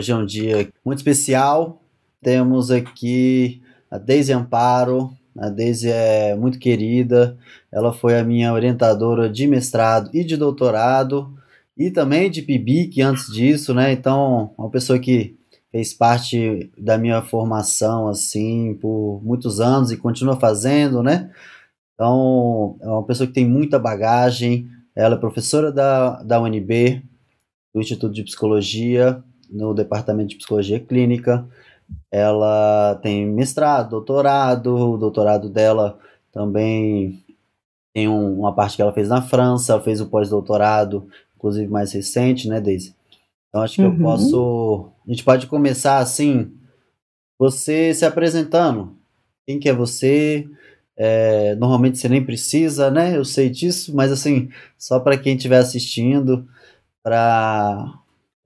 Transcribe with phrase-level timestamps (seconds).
[0.00, 1.82] Hoje é um dia muito especial.
[2.22, 3.60] Temos aqui
[3.90, 5.10] a Deise Amparo.
[5.38, 7.36] A Deise é muito querida.
[7.70, 11.36] Ela foi a minha orientadora de mestrado e de doutorado
[11.76, 13.92] e também de PIBIC antes disso, né?
[13.92, 15.36] Então, uma pessoa que
[15.70, 21.30] fez parte da minha formação assim por muitos anos e continua fazendo, né?
[21.92, 24.66] Então, é uma pessoa que tem muita bagagem.
[24.96, 27.02] Ela é professora da, da UNB,
[27.74, 31.46] do Instituto de Psicologia, no Departamento de Psicologia Clínica.
[32.10, 35.98] Ela tem mestrado, doutorado, o doutorado dela
[36.32, 37.22] também
[37.92, 41.92] tem um, uma parte que ela fez na França, ela fez o pós-doutorado, inclusive mais
[41.92, 42.94] recente, né, Deise?
[43.48, 43.92] Então acho que uhum.
[43.92, 44.92] eu posso.
[45.06, 46.52] A gente pode começar assim,
[47.38, 48.96] você se apresentando.
[49.46, 50.48] Quem que é você?
[50.96, 53.16] É, normalmente você nem precisa, né?
[53.16, 56.46] Eu sei disso, mas assim, só para quem estiver assistindo,
[57.02, 57.98] para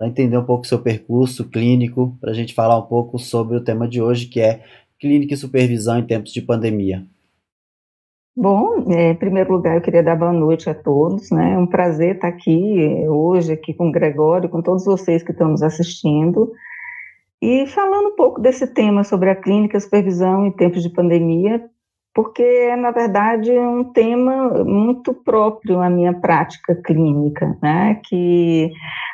[0.02, 3.64] entender um pouco o seu percurso clínico, para a gente falar um pouco sobre o
[3.64, 4.62] tema de hoje, que é
[4.98, 7.06] clínica e supervisão em tempos de pandemia.
[8.36, 11.52] Bom, é, em primeiro lugar, eu queria dar boa noite a todos, né?
[11.52, 15.30] É um prazer estar aqui é, hoje, aqui com o Gregório, com todos vocês que
[15.30, 16.50] estão nos assistindo.
[17.40, 21.64] E falando um pouco desse tema sobre a clínica, a supervisão em tempos de pandemia,
[22.14, 28.00] porque é, na verdade, um tema muito próprio à minha prática clínica, né?
[28.04, 28.70] Que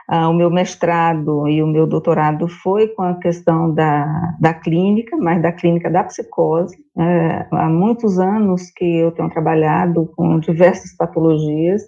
[0.06, 5.16] ah, o meu mestrado e o meu doutorado foi com a questão da, da clínica,
[5.16, 6.76] mas da clínica da psicose.
[6.98, 11.82] É, há muitos anos que eu tenho trabalhado com diversas patologias,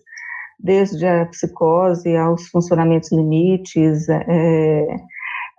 [0.59, 4.87] desde a psicose aos funcionamentos limites, é,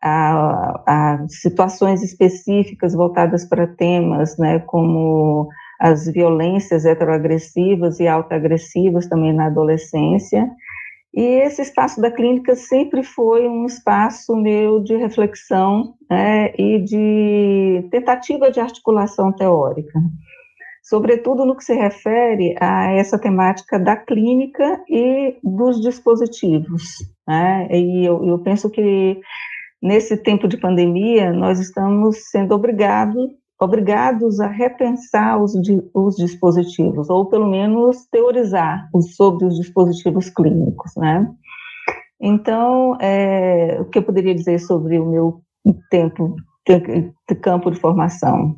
[0.03, 5.47] a, a, situações específicas voltadas para temas, né, como
[5.79, 10.45] as violências heteroagressivas e autoagressivas também na adolescência,
[11.13, 17.87] e esse espaço da clínica sempre foi um espaço meu de reflexão né, e de
[17.91, 19.99] tentativa de articulação teórica,
[20.81, 26.83] sobretudo no que se refere a essa temática da clínica e dos dispositivos.
[27.25, 29.21] Né, e eu, eu penso que
[29.83, 33.29] nesse tempo de pandemia nós estamos sendo obrigados
[33.61, 35.53] obrigados a repensar os,
[35.93, 41.29] os dispositivos, ou pelo menos teorizar sobre os dispositivos clínicos, né?
[42.19, 45.41] Então, é, o que eu poderia dizer sobre o meu
[45.89, 46.35] tempo
[46.67, 48.55] de, campo de formação?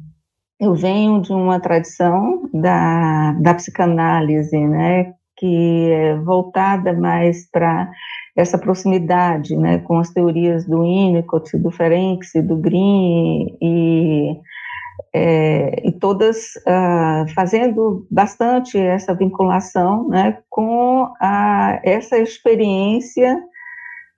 [0.59, 7.90] Eu venho de uma tradição da, da psicanálise, né, que é voltada mais para
[8.35, 14.38] essa proximidade, né, com as teorias do Winnicott, do Ferenczi, do Green e
[15.13, 23.41] é, e todas uh, fazendo bastante essa vinculação né, com a, essa experiência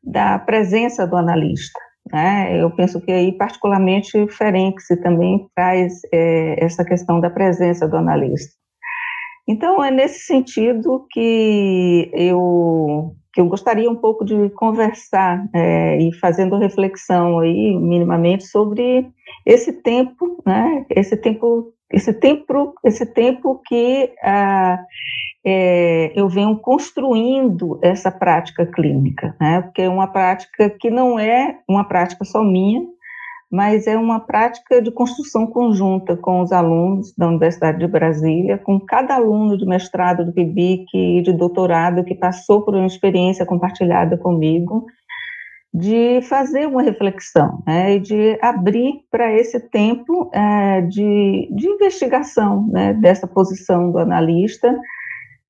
[0.04, 1.80] da presença do analista.
[2.12, 2.62] Né?
[2.62, 7.98] Eu penso que aí, particularmente, o Ferenc também traz é, essa questão da presença do
[7.98, 8.54] analista.
[9.48, 16.12] Então, é nesse sentido que eu que eu gostaria um pouco de conversar é, e
[16.16, 19.08] fazendo reflexão aí minimamente sobre
[19.46, 20.88] esse tempo, né?
[20.90, 24.80] Esse tempo, esse tempo, esse tempo que ah,
[25.46, 29.62] é, eu venho construindo essa prática clínica, né?
[29.62, 32.82] Porque é uma prática que não é uma prática só minha,
[33.52, 38.80] mas é uma prática de construção conjunta com os alunos da Universidade de Brasília, com
[38.80, 44.18] cada aluno de mestrado do PIBIC e de doutorado que passou por uma experiência compartilhada
[44.18, 44.86] comigo,
[45.74, 52.68] de fazer uma reflexão, né, e de abrir para esse tempo é, de, de investigação
[52.68, 54.76] né, dessa posição do analista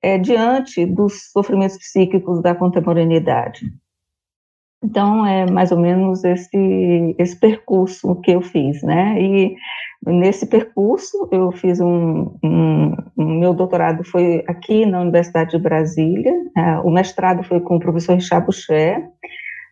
[0.02, 3.62] é, diante dos sofrimentos psíquicos da contemporaneidade.
[4.84, 9.20] Então, é mais ou menos esse, esse percurso que eu fiz, né?
[9.20, 9.56] E
[10.06, 16.78] nesse percurso, eu fiz um, um, meu doutorado foi aqui na Universidade de Brasília, é,
[16.80, 19.04] o mestrado foi com o professor Richard Boucher,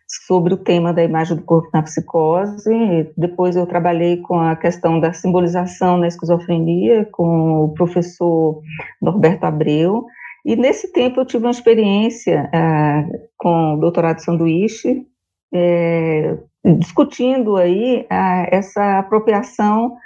[0.08, 3.10] sobre o tema da imagem do corpo na psicose.
[3.16, 8.60] Depois eu trabalhei com a questão da simbolização na esquizofrenia com o professor
[9.00, 10.06] Norberto Abreu.
[10.46, 15.04] E nesse tempo eu tive uma experiência é, com o doutorado de sanduíche,
[15.52, 16.38] é,
[16.78, 19.96] discutindo aí essa apropriação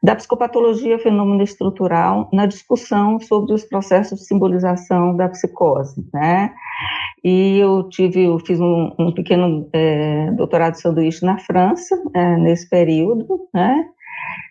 [0.00, 6.54] da psicopatologia fenômeno estrutural na discussão sobre os processos de simbolização da psicose, né?
[7.24, 12.36] E eu tive, eu fiz um, um pequeno é, doutorado de sanduíche na França é,
[12.36, 13.88] nesse período, né?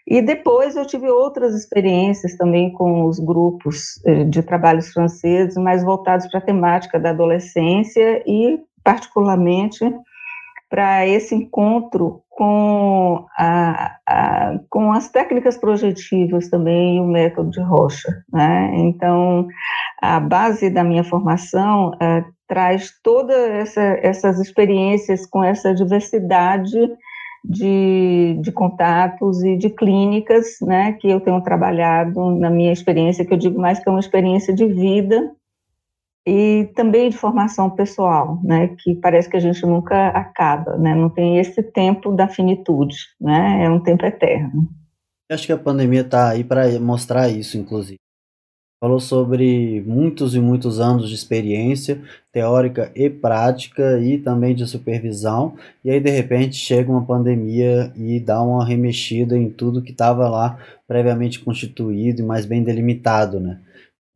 [0.05, 5.83] E depois eu tive outras experiências também com os grupos eh, de trabalhos franceses, mais
[5.83, 9.83] voltados para a temática da adolescência e, particularmente,
[10.69, 17.61] para esse encontro com, a, a, com as técnicas projetivas também e o método de
[17.61, 18.23] Rocha.
[18.31, 18.71] Né?
[18.75, 19.47] Então,
[20.01, 26.77] a base da minha formação é, traz todas essa, essas experiências com essa diversidade
[27.43, 33.33] de, de contatos e de clínicas, né, que eu tenho trabalhado na minha experiência, que
[33.33, 35.31] eu digo mais que é uma experiência de vida,
[36.25, 41.09] e também de formação pessoal, né, que parece que a gente nunca acaba, né, não
[41.09, 44.67] tem esse tempo da finitude, né, é um tempo eterno.
[45.31, 47.97] Acho que a pandemia está aí para mostrar isso, inclusive.
[48.79, 51.99] Falou sobre muitos e muitos anos de experiência
[52.31, 58.19] teórica e prática e também de supervisão, e aí de repente chega uma pandemia e
[58.19, 63.59] dá uma remexida em tudo que estava lá previamente constituído e mais bem delimitado, né?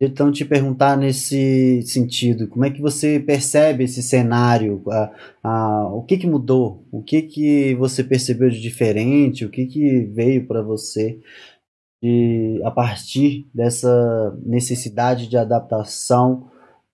[0.04, 4.82] Então, te perguntar nesse sentido, como é que você percebe esse cenário?
[4.88, 5.12] A,
[5.44, 6.84] a, o que, que mudou?
[6.92, 9.46] O que, que você percebeu de diferente?
[9.46, 11.20] O que, que veio para você
[12.02, 16.50] de, a partir dessa necessidade de adaptação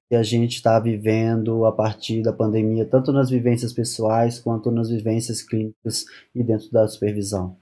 [0.09, 4.89] que a gente está vivendo a partir da pandemia, tanto nas vivências pessoais quanto nas
[4.89, 7.57] vivências clínicas e dentro da supervisão?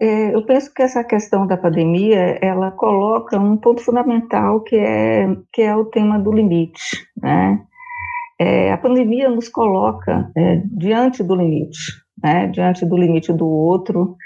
[0.00, 5.26] É, eu penso que essa questão da pandemia, ela coloca um ponto fundamental que é,
[5.52, 7.60] que é o tema do limite, né?
[8.40, 11.78] É, a pandemia nos coloca é, diante do limite,
[12.22, 12.46] né?
[12.48, 14.16] Diante do limite do outro,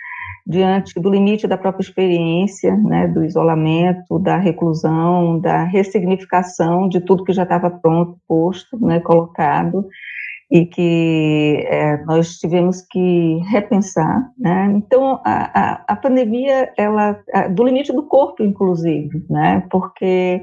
[0.48, 3.06] diante do limite da própria experiência, né?
[3.06, 8.98] Do isolamento, da reclusão, da ressignificação de tudo que já estava pronto, posto, né?
[9.00, 9.86] Colocado
[10.50, 14.72] e que é, nós tivemos que repensar, né?
[14.74, 19.62] Então a, a, a, pandemia, ela do limite do corpo, inclusive, né?
[19.70, 20.42] Porque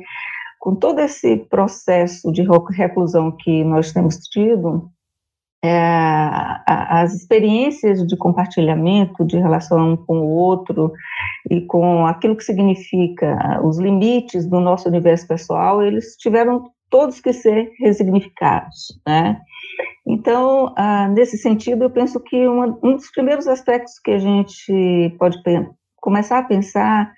[0.60, 4.92] com todo esse processo de reclusão que nós temos tido,
[5.66, 10.92] é, as experiências de compartilhamento, de relação com o outro
[11.50, 17.34] e com aquilo que significa os limites do nosso universo pessoal, eles tiveram todos que
[17.34, 19.42] ser resignificados, né?
[20.08, 25.16] Então, ah, nesse sentido, eu penso que uma, um dos primeiros aspectos que a gente
[25.18, 25.38] pode
[26.00, 27.12] começar a pensar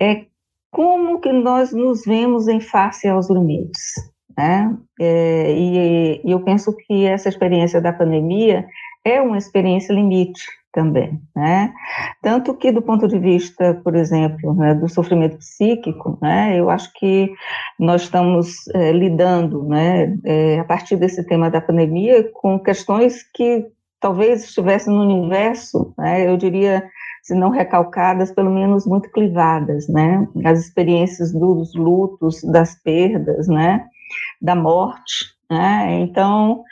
[0.00, 0.26] é
[0.70, 3.94] como que nós nos vemos em face aos limites,
[4.38, 4.72] né?
[5.00, 8.64] É, e, e eu penso que essa experiência da pandemia
[9.04, 11.72] é uma experiência limite, também, né?
[12.22, 16.92] Tanto que do ponto de vista, por exemplo, né, do sofrimento psíquico, né, eu acho
[16.92, 17.32] que
[17.78, 23.66] nós estamos é, lidando, né, é, a partir desse tema da pandemia, com questões que
[23.98, 26.84] talvez estivessem no universo, né, eu diria,
[27.22, 30.26] se não recalcadas, pelo menos muito clivadas, né?
[30.44, 33.84] As experiências dos lutos, das perdas, né?
[34.40, 36.00] Da morte, né?
[36.00, 36.64] Então,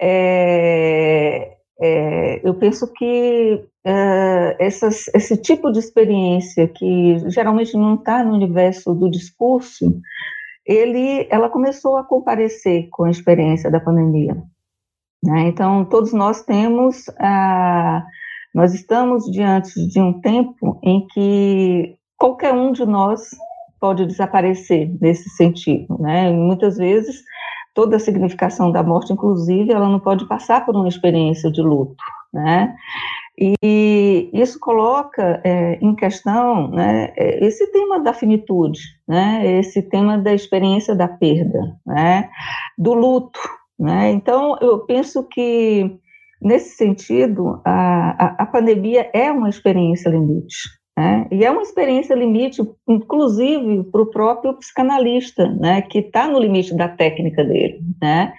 [0.00, 8.24] é, é, eu penso que é, essas, esse tipo de experiência que geralmente não está
[8.24, 10.00] no universo do discurso,
[10.64, 14.36] ele, ela começou a comparecer com a experiência da pandemia.
[15.22, 15.48] Né?
[15.48, 18.04] Então, todos nós temos, ah,
[18.54, 23.30] nós estamos diante de um tempo em que qualquer um de nós
[23.82, 26.30] pode desaparecer nesse sentido, né?
[26.30, 27.24] E muitas vezes
[27.74, 31.96] toda a significação da morte, inclusive, ela não pode passar por uma experiência de luto,
[32.32, 32.72] né?
[33.40, 40.18] E isso coloca é, em questão né, é, esse tema da finitude, né, esse tema
[40.18, 42.28] da experiência da perda, né,
[42.78, 43.40] do luto.
[43.80, 44.12] Né?
[44.12, 45.98] Então, eu penso que,
[46.40, 50.81] nesse sentido, a, a, a pandemia é uma experiência limite.
[50.96, 51.26] Né?
[51.30, 55.82] E é uma experiência limite, inclusive, para o próprio psicanalista, né?
[55.82, 57.80] que está no limite da técnica dele.
[58.00, 58.32] Né?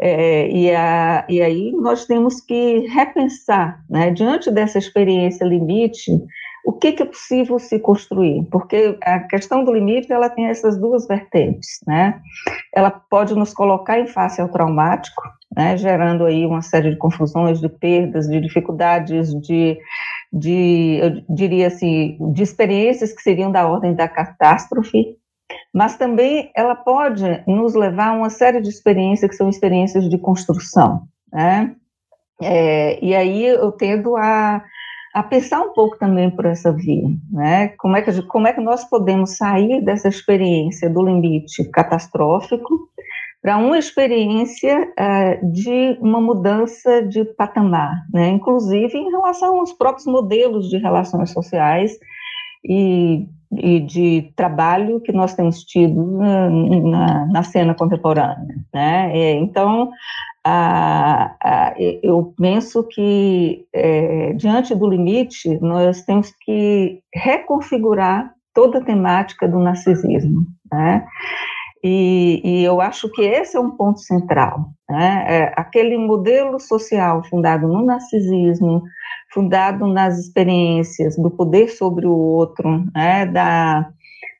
[0.00, 4.10] É, e, a, e aí nós temos que repensar, né?
[4.10, 6.10] diante dessa experiência limite,
[6.66, 10.76] o que, que, é possível se construir, porque a questão do limite ela tem essas
[10.76, 12.20] duas vertentes, né?
[12.74, 15.22] Ela pode nos colocar em face ao traumático,
[15.54, 19.78] né, gerando aí uma série de confusões, de perdas, de dificuldades, de,
[20.32, 25.16] de eu diria assim, de experiências que seriam da ordem da catástrofe,
[25.72, 30.18] mas também ela pode nos levar a uma série de experiências que são experiências de
[30.18, 31.74] construção, né?
[32.42, 34.62] É, e aí eu tendo a,
[35.14, 37.68] a pensar um pouco também por essa via, né?
[37.78, 42.90] Como é que como é que nós podemos sair dessa experiência do limite catastrófico
[43.42, 48.28] para uma experiência uh, de uma mudança de patamar, né?
[48.28, 51.96] Inclusive em relação aos próprios modelos de relações sociais
[52.64, 58.56] e, e de trabalho que nós temos tido na, na, na cena contemporânea.
[58.74, 59.16] Né?
[59.16, 59.90] É, então,
[60.44, 68.84] a, a, eu penso que, é, diante do limite, nós temos que reconfigurar toda a
[68.84, 70.46] temática do narcisismo.
[70.72, 71.06] Né?
[71.88, 74.70] E, e, eu acho que esse é um ponto central.
[74.90, 75.24] Né?
[75.28, 78.82] É aquele modelo social fundado no narcisismo,
[79.32, 83.24] fundado nas experiências do poder sobre o outro, né?
[83.26, 83.88] da,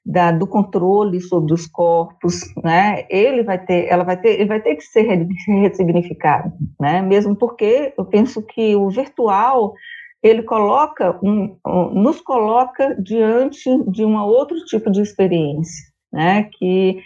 [0.04, 3.06] da, do controle sobre os corpos, né?
[3.08, 7.00] ele vai ter, ela vai ter, ele vai ter que ser ressignificado, né?
[7.00, 9.72] mesmo porque eu penso que o virtual
[10.20, 17.02] ele coloca um, um, nos coloca diante de um outro tipo de experiência né, que,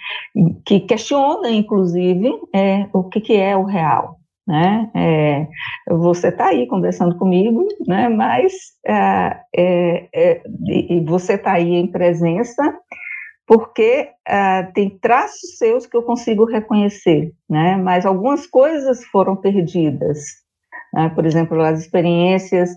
[0.64, 4.20] que questiona, inclusive, é, o que, que é o real.
[4.46, 4.88] Né?
[4.94, 5.46] É,
[5.88, 8.52] você está aí conversando comigo, né, mas
[8.86, 10.42] é, é, é
[11.04, 12.62] você está aí em presença
[13.46, 20.20] porque é, tem traços seus que eu consigo reconhecer, né, mas algumas coisas foram perdidas,
[20.94, 22.70] né, por exemplo, as experiências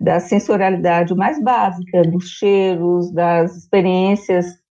[0.00, 4.63] da sensorialidade mais básica, dos cheiros, das experiências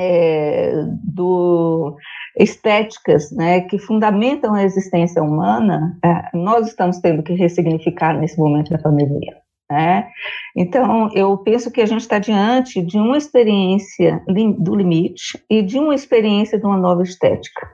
[0.00, 0.72] é,
[1.04, 1.96] do
[2.38, 8.70] estéticas né, que fundamentam a existência humana, é, nós estamos tendo que ressignificar nesse momento
[8.70, 9.36] da pandemia.
[9.70, 10.08] Né?
[10.56, 14.22] Então, eu penso que a gente está diante de uma experiência
[14.58, 17.68] do limite e de uma experiência de uma nova estética.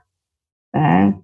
[0.75, 1.15] Né?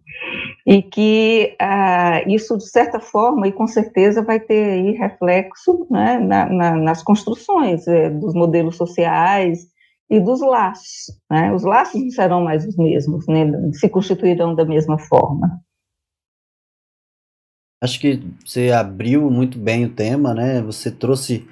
[0.64, 6.47] E que ah, isso, de certa forma, e com certeza vai ter reflexo né, na,
[6.47, 9.72] na, nas construções é, dos modelos sociais,
[10.12, 11.19] e dos laços.
[11.31, 11.52] Né?
[11.54, 13.47] Os laços não serão mais os mesmos, né?
[13.73, 15.59] se constituirão da mesma forma.
[17.83, 20.62] Acho que você abriu muito bem o tema, né?
[20.62, 21.49] Você trouxe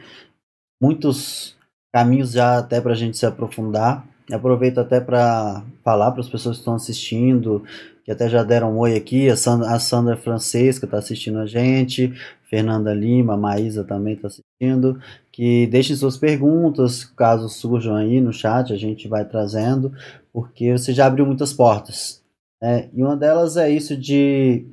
[0.81, 1.57] muitos
[1.93, 4.07] caminhos já até para a gente se aprofundar.
[4.31, 7.65] Aproveito até para falar para as pessoas que estão assistindo,
[8.05, 11.47] que até já deram um oi aqui, a Sandra, a Sandra Francesca está assistindo a
[11.47, 12.13] gente,
[12.49, 18.73] Fernanda Lima, Maísa também está assistindo, que deixem suas perguntas, caso surjam aí no chat,
[18.73, 19.93] a gente vai trazendo,
[20.33, 22.23] porque você já abriu muitas portas.
[22.61, 22.89] Né?
[22.93, 24.67] E uma delas é isso de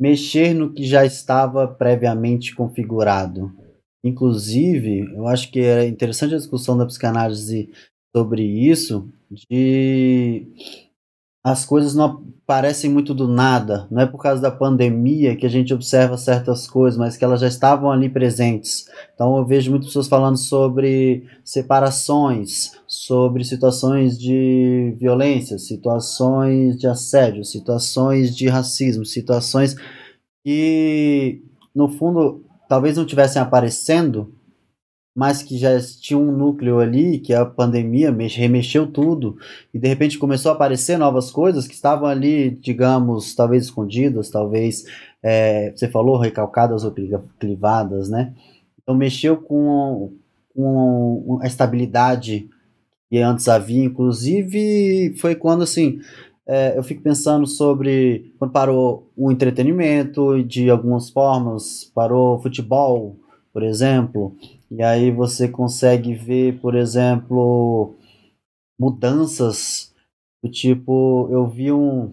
[0.00, 3.52] mexer no que já estava previamente configurado.
[4.04, 7.70] Inclusive, eu acho que é interessante a discussão da psicanálise
[8.14, 10.46] sobre isso, de
[11.44, 13.88] as coisas não parecem muito do nada.
[13.90, 17.40] Não é por causa da pandemia que a gente observa certas coisas, mas que elas
[17.40, 18.86] já estavam ali presentes.
[19.14, 27.44] Então eu vejo muitas pessoas falando sobre separações, sobre situações de violência, situações de assédio,
[27.44, 29.74] situações de racismo, situações
[30.44, 31.42] que
[31.74, 34.32] no fundo talvez não tivessem aparecendo,
[35.14, 39.36] mas que já tinha um núcleo ali, que a pandemia remexeu tudo,
[39.72, 44.84] e de repente começou a aparecer novas coisas que estavam ali, digamos, talvez escondidas, talvez,
[45.22, 46.94] é, você falou, recalcadas ou
[47.38, 48.32] clivadas, né?
[48.82, 50.12] Então mexeu com,
[50.54, 52.48] com a estabilidade
[53.10, 56.00] que antes havia, inclusive foi quando, assim,
[56.46, 63.16] é, eu fico pensando sobre quando parou o entretenimento, de algumas formas, parou o futebol,
[63.52, 64.34] por exemplo,
[64.70, 67.94] e aí você consegue ver, por exemplo,
[68.78, 69.92] mudanças
[70.42, 72.12] do tipo, eu vi um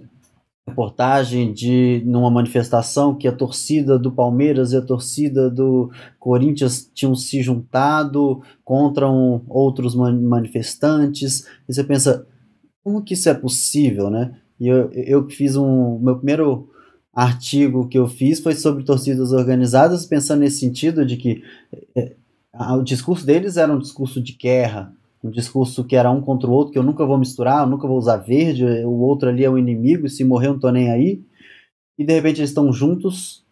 [0.68, 7.16] reportagem de numa manifestação que a torcida do Palmeiras e a torcida do Corinthians tinham
[7.16, 11.48] se juntado contra um, outros manifestantes.
[11.68, 12.28] E você pensa,
[12.84, 14.36] como que isso é possível, né?
[14.60, 16.70] E eu, eu fiz um meu primeiro
[17.14, 21.44] artigo que eu fiz foi sobre torcidas organizadas, pensando nesse sentido de que
[21.96, 22.16] é,
[22.72, 26.54] o discurso deles era um discurso de guerra, um discurso que era um contra o
[26.54, 29.50] outro, que eu nunca vou misturar, eu nunca vou usar verde, o outro ali é
[29.50, 31.22] o inimigo, e se morrer eu não tô nem aí.
[31.98, 33.44] E de repente eles estão juntos,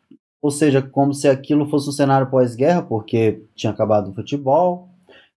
[0.41, 4.89] ou seja, como se aquilo fosse um cenário pós-guerra, porque tinha acabado o futebol.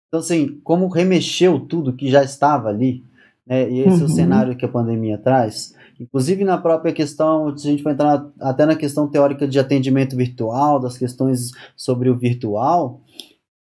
[0.09, 3.03] Então, assim, como remexeu tudo que já estava ali,
[3.47, 3.71] né?
[3.71, 3.95] E esse uhum.
[3.95, 4.09] é o uhum.
[4.09, 5.75] cenário que a pandemia traz.
[6.01, 10.17] Inclusive na própria questão, se a gente for entrar até na questão teórica de atendimento
[10.17, 13.01] virtual, das questões sobre o virtual,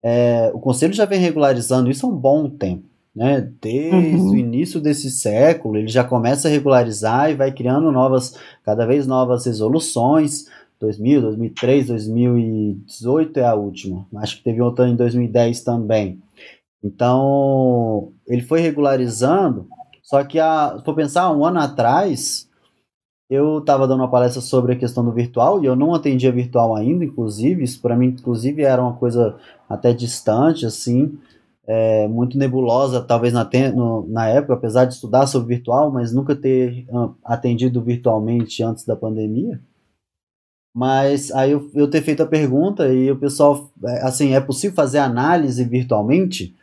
[0.03, 2.83] é, o Conselho já vem regularizando isso há um bom tempo.
[3.15, 3.47] Né?
[3.61, 4.31] Desde uhum.
[4.31, 8.35] o início desse século, ele já começa a regularizar e vai criando novas,
[8.65, 10.47] cada vez novas resoluções.
[10.79, 14.05] 2000, 2003, 2018 é a última.
[14.17, 16.19] Acho que teve outra em 2010 também.
[16.83, 19.67] Então, ele foi regularizando,
[20.03, 22.49] só que, a, se for pensar, um ano atrás,
[23.29, 26.75] eu estava dando uma palestra sobre a questão do virtual e eu não atendia virtual
[26.75, 31.17] ainda, inclusive, isso para mim, inclusive, era uma coisa até distante, assim.
[31.65, 36.35] é, muito nebulosa, talvez na, no, na época, apesar de estudar sobre virtual, mas nunca
[36.35, 36.85] ter
[37.23, 39.61] atendido virtualmente antes da pandemia.
[40.75, 44.75] Mas aí eu, eu ter feito a pergunta e o pessoal, é, assim, é possível
[44.75, 46.55] fazer análise virtualmente?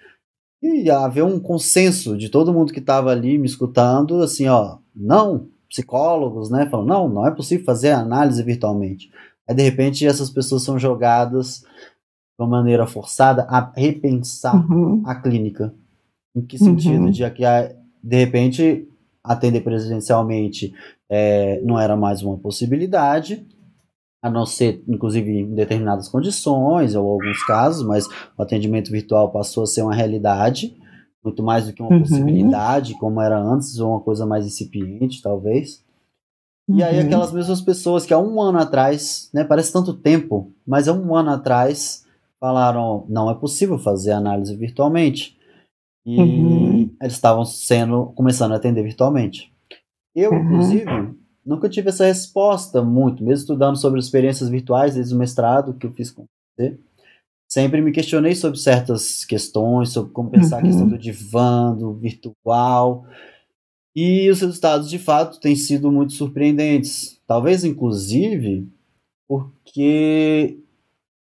[0.63, 5.49] E haver um consenso de todo mundo que estava ali me escutando, assim, ó, não,
[5.69, 9.11] psicólogos, né, falam, não, não é possível fazer análise virtualmente.
[9.49, 15.03] Aí, de repente, essas pessoas são jogadas de uma maneira forçada a repensar uhum.
[15.07, 15.75] a clínica.
[16.37, 17.05] Em que sentido?
[17.05, 17.11] Uhum.
[17.11, 17.43] De que,
[18.03, 18.89] de repente,
[19.25, 20.75] atender presencialmente
[21.09, 23.47] é, não era mais uma possibilidade,
[24.23, 29.63] a não ser, inclusive, em determinadas condições, ou alguns casos, mas o atendimento virtual passou
[29.63, 30.77] a ser uma realidade,
[31.25, 32.01] muito mais do que uma uhum.
[32.01, 35.83] possibilidade, como era antes, ou uma coisa mais incipiente, talvez.
[36.69, 36.79] Uhum.
[36.79, 37.07] E aí uhum.
[37.07, 41.15] aquelas mesmas pessoas que há um ano atrás, né, parece tanto tempo, mas há um
[41.15, 42.05] ano atrás
[42.39, 45.39] falaram, não é possível fazer análise virtualmente.
[46.07, 46.91] E uhum.
[47.01, 49.53] eles estavam sendo, começando a atender virtualmente.
[50.15, 50.43] Eu, uhum.
[50.45, 55.87] inclusive, nunca tive essa resposta muito, mesmo estudando sobre experiências virtuais desde o mestrado que
[55.87, 56.25] eu fiz com
[56.59, 56.79] você.
[57.49, 60.63] Sempre me questionei sobre certas questões, sobre como pensar uhum.
[60.63, 60.91] a questão uhum.
[60.91, 63.05] do divã, do virtual.
[63.95, 67.21] E os resultados, de fato, têm sido muito surpreendentes.
[67.27, 68.69] Talvez, inclusive,
[69.29, 70.59] porque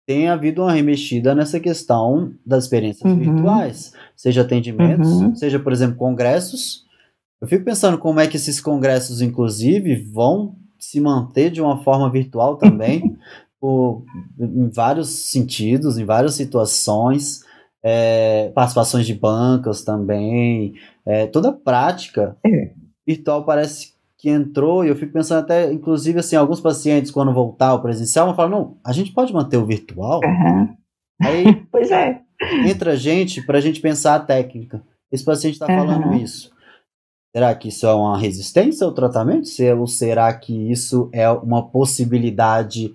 [0.06, 3.18] tem havido uma remexida nessa questão das experiências uhum.
[3.18, 5.34] virtuais, seja atendimentos, uhum.
[5.34, 6.85] seja, por exemplo, congressos,
[7.40, 12.10] eu fico pensando como é que esses congressos, inclusive, vão se manter de uma forma
[12.10, 13.16] virtual também,
[13.60, 14.04] por,
[14.38, 17.40] em vários sentidos, em várias situações,
[17.82, 20.74] é, participações de bancas também,
[21.04, 22.72] é, toda a prática é.
[23.06, 27.68] virtual parece que entrou, e eu fico pensando até, inclusive, assim, alguns pacientes, quando voltar
[27.68, 30.20] ao presencial, vão falar, não, a gente pode manter o virtual?
[30.24, 30.74] Uhum.
[31.20, 32.22] Aí, pois é.
[32.66, 34.82] Entra a gente para a gente pensar a técnica.
[35.10, 35.86] Esse paciente está uhum.
[35.86, 36.50] falando isso.
[37.36, 39.46] Será que isso é uma resistência ao tratamento?
[39.78, 42.94] Ou será que isso é uma possibilidade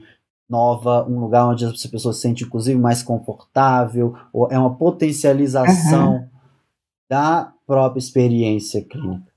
[0.50, 4.16] nova, um lugar onde as pessoas se sentem, inclusive, mais confortável?
[4.34, 6.28] Ou é uma potencialização uhum.
[7.08, 9.32] da própria experiência clínica?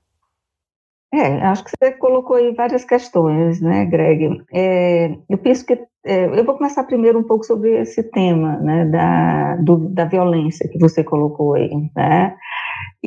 [1.13, 4.41] É, acho que você colocou aí várias questões, né, Greg?
[4.51, 8.85] É, eu penso que é, eu vou começar primeiro um pouco sobre esse tema, né,
[8.85, 12.35] da, do, da violência que você colocou aí, né?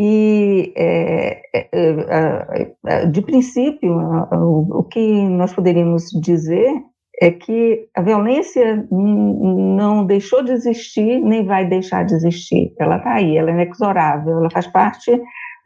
[0.01, 3.99] E, é, é, é, de princípio,
[4.31, 6.73] o, que nós poderíamos dizer
[7.21, 12.73] é que a violência não deixou de existir, nem vai deixar de existir.
[12.79, 15.11] Ela está aí, ela é inexorável, ela faz parte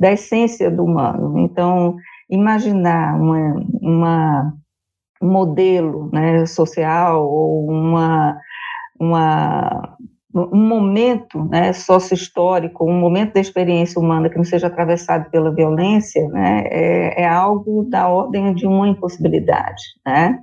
[0.00, 1.38] da essência do humano.
[1.38, 1.94] Então,
[2.30, 4.54] imaginar uma, uma
[5.22, 8.36] um modelo né, social ou uma,
[8.98, 9.96] uma
[10.34, 16.26] um momento né, sócio-histórico, um momento da experiência humana que não seja atravessado pela violência,
[16.28, 20.38] né, é, é algo da ordem de uma impossibilidade, né?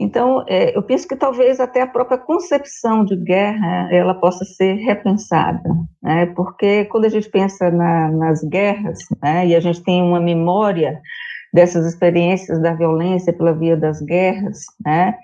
[0.00, 4.74] Então, é, eu penso que talvez até a própria concepção de guerra ela possa ser
[4.74, 5.68] repensada,
[6.00, 6.26] né?
[6.36, 11.00] porque quando a gente pensa na, nas guerras, né, e a gente tem uma memória
[11.52, 15.16] dessas experiências da violência pela via das guerras, né,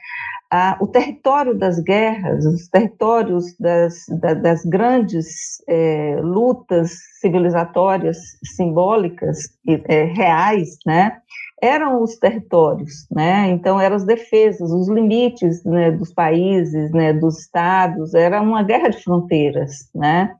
[0.56, 8.18] ah, o território das guerras, os territórios das, da, das grandes é, lutas civilizatórias
[8.54, 9.36] simbólicas
[9.66, 11.16] e é, reais, né,
[11.60, 17.40] eram os territórios, né, então eram as defesas, os limites né, dos países, né, dos
[17.40, 20.36] estados, era uma guerra de fronteiras, né,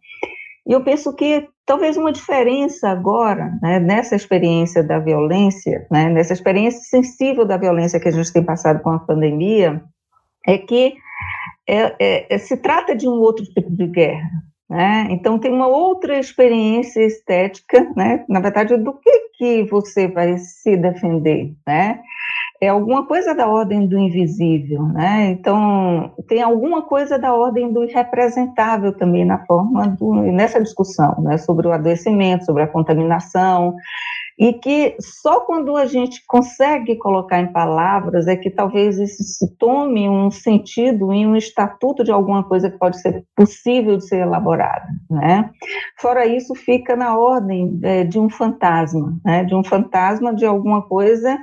[0.65, 6.33] e eu penso que talvez uma diferença agora, né, nessa experiência da violência, né, nessa
[6.33, 9.83] experiência sensível da violência que a gente tem passado com a pandemia,
[10.47, 10.95] é que
[11.67, 14.31] é, é, é, se trata de um outro tipo de guerra.
[14.69, 15.09] Né?
[15.11, 18.25] Então, tem uma outra experiência estética, né?
[18.29, 21.53] na verdade, do que, que você vai se defender.
[21.67, 22.01] Né?
[22.61, 24.83] É alguma coisa da ordem do invisível.
[24.85, 25.31] Né?
[25.31, 31.37] Então, tem alguma coisa da ordem do irrepresentável também na forma do, nessa discussão né?
[31.37, 33.75] sobre o adoecimento, sobre a contaminação
[34.39, 40.09] e que só quando a gente consegue colocar em palavras é que talvez isso tome
[40.09, 44.87] um sentido em um estatuto de alguma coisa que pode ser possível de ser elaborada,
[45.11, 45.51] né?
[45.99, 49.45] Fora isso, fica na ordem é, de um fantasma, né?
[49.45, 51.39] De um fantasma de alguma coisa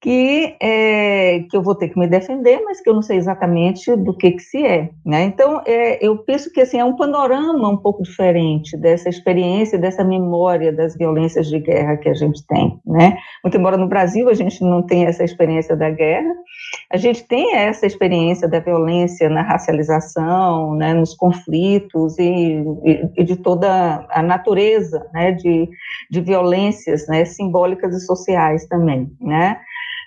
[0.00, 3.94] que, é, que eu vou ter que me defender, mas que eu não sei exatamente
[3.96, 4.90] do que, que se é.
[5.04, 5.24] Né?
[5.24, 10.04] Então, é, eu penso que assim, é um panorama um pouco diferente dessa experiência, dessa
[10.04, 12.78] memória das violências de guerra que a gente tem.
[12.86, 13.16] Né?
[13.42, 16.32] Muito embora no Brasil a gente não tenha essa experiência da guerra,
[16.92, 23.24] a gente tem essa experiência da violência na racialização, né, nos conflitos e, e, e,
[23.24, 25.68] de toda a natureza né, de,
[26.10, 29.10] de violências né, simbólicas e sociais também.
[29.20, 29.58] Né?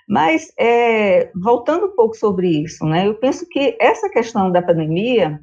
[0.08, 5.38] Mas, é, voltando um pouco sobre isso, né, eu penso que essa questão da pandemia,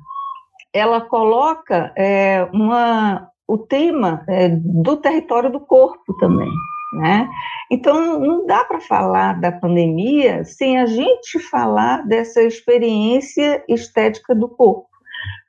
[0.74, 6.52] ela coloca é, uma, o tema é, do território do corpo também,
[6.93, 7.30] né?
[7.72, 14.48] Então, não dá para falar da pandemia sem a gente falar dessa experiência estética do
[14.48, 14.88] corpo.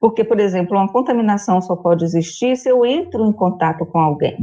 [0.01, 4.37] Porque, por exemplo, uma contaminação só pode existir se eu entro em contato com alguém.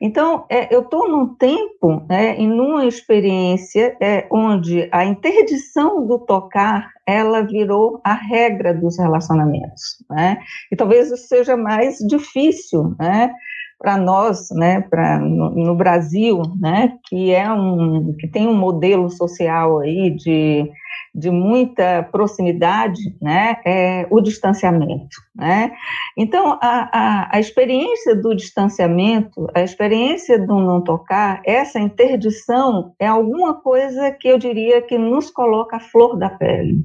[0.00, 6.18] Então, é, eu estou num tempo né, e numa experiência é, onde a interdição do
[6.18, 10.38] tocar ela virou a regra dos relacionamentos, né?
[10.70, 13.32] E talvez isso seja mais difícil, né?
[13.80, 19.08] para nós, né, para no, no, Brasil, né, que é um que tem um modelo
[19.08, 20.70] social aí de,
[21.14, 25.72] de muita proximidade, né, é o distanciamento, né.
[26.16, 33.06] Então a, a, a experiência do distanciamento, a experiência do não tocar, essa interdição é
[33.06, 36.84] alguma coisa que eu diria que nos coloca a flor da pele,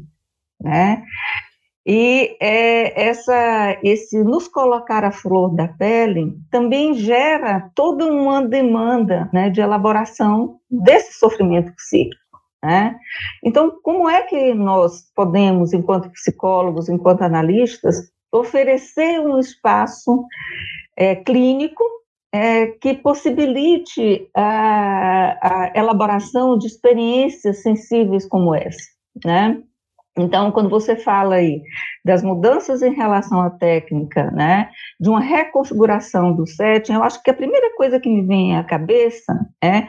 [0.61, 1.03] né.
[1.87, 9.29] E é, essa, esse nos colocar a flor da pele também gera toda uma demanda
[9.31, 12.24] né, de elaboração desse sofrimento psíquico.
[12.65, 12.97] Né?
[13.43, 20.25] Então, como é que nós podemos, enquanto psicólogos, enquanto analistas, oferecer um espaço
[20.97, 21.83] é, clínico
[22.33, 28.89] é, que possibilite a, a elaboração de experiências sensíveis como essa?
[29.23, 29.61] Né?
[30.17, 31.61] Então, quando você fala aí
[32.03, 37.29] das mudanças em relação à técnica, né, de uma reconfiguração do setting, eu acho que
[37.29, 39.87] a primeira coisa que me vem à cabeça é,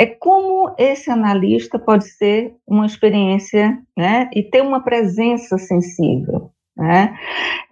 [0.00, 6.50] é como esse analista pode ser uma experiência, né, e ter uma presença sensível.
[6.80, 7.14] Né?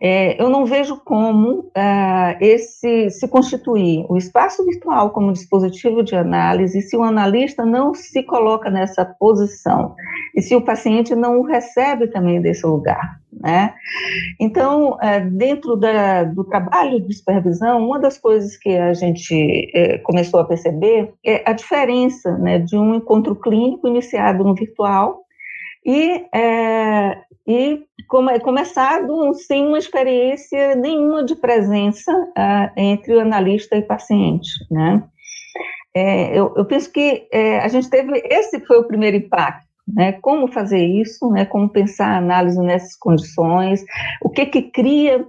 [0.02, 6.14] É, eu não vejo como é, esse se constituir o espaço virtual como dispositivo de
[6.14, 9.94] análise se o analista não se coloca nessa posição
[10.36, 13.18] e se o paciente não o recebe também desse lugar.
[13.32, 13.72] Né?
[14.38, 19.96] Então, é, dentro da, do trabalho de supervisão, uma das coisas que a gente é,
[19.98, 25.24] começou a perceber é a diferença né, de um encontro clínico iniciado no virtual
[25.88, 27.16] e, é,
[27.48, 34.50] e come, começado sem uma experiência nenhuma de presença uh, entre o analista e paciente,
[34.70, 35.02] né?
[35.94, 40.12] É, eu, eu, penso que é, a gente teve, esse foi o primeiro impacto, né?
[40.20, 41.46] Como fazer isso, né?
[41.46, 43.82] Como pensar a análise nessas condições,
[44.22, 45.26] o que que cria,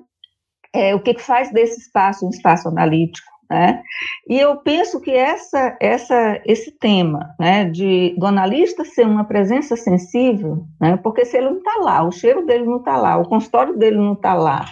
[0.75, 3.81] é, o que que faz desse espaço um espaço analítico, né?
[4.27, 9.75] E eu penso que essa, essa, esse tema né, de, do analista ser uma presença
[9.75, 13.27] sensível, né, porque se ele não está lá, o cheiro dele não está lá, o
[13.27, 14.65] consultório dele não está lá,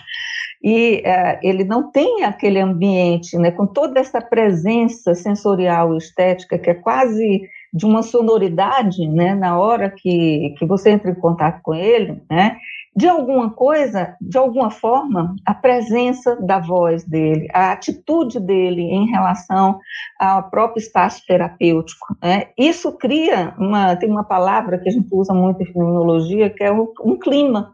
[0.63, 6.57] e é, ele não tem aquele ambiente né, com toda essa presença sensorial e estética
[6.57, 11.62] que é quase de uma sonoridade né, na hora que, que você entra em contato
[11.62, 12.58] com ele, né,
[12.97, 19.06] de alguma coisa, de alguma forma, a presença da voz dele, a atitude dele em
[19.06, 19.80] relação
[20.19, 22.17] ao próprio espaço terapêutico.
[22.19, 22.47] Né?
[22.58, 26.71] Isso cria uma, tem uma palavra que a gente usa muito em fenomenologia, que é
[26.71, 27.71] um, um clima.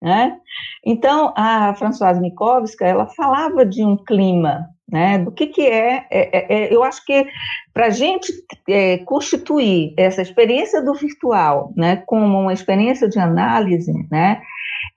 [0.00, 0.38] Né?
[0.86, 5.18] Então, a Françoise Mikovska, ela falava de um clima, né?
[5.18, 7.26] Do que, que é, é, é, é eu acho que
[7.72, 8.32] para a gente
[8.68, 14.42] é, constituir essa experiência do virtual, né, como uma experiência de análise, né,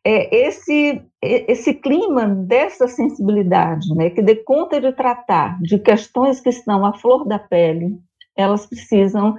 [0.03, 6.49] é esse esse clima dessa sensibilidade, né, que dê conta de tratar de questões que
[6.49, 7.97] estão à flor da pele,
[8.35, 9.35] elas precisam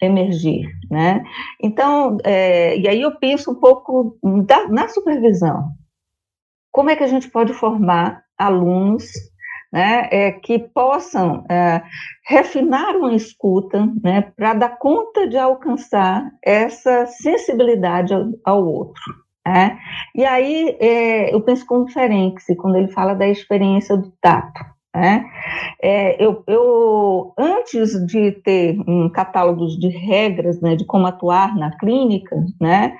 [0.00, 1.24] emergir, né?
[1.60, 5.70] Então, é, e aí eu penso um pouco da, na supervisão.
[6.70, 9.04] Como é que a gente pode formar alunos
[9.72, 11.82] né, é, que possam é,
[12.26, 19.02] refinar uma escuta né, para dar conta de alcançar essa sensibilidade ao, ao outro.
[19.46, 19.78] Né?
[20.14, 24.60] E aí é, eu penso com o Ferenc, quando ele fala da experiência do tato.
[24.94, 25.24] Né?
[25.82, 31.76] É, eu, eu, antes de ter um catálogo de regras né, de como atuar na
[31.78, 32.94] clínica, né,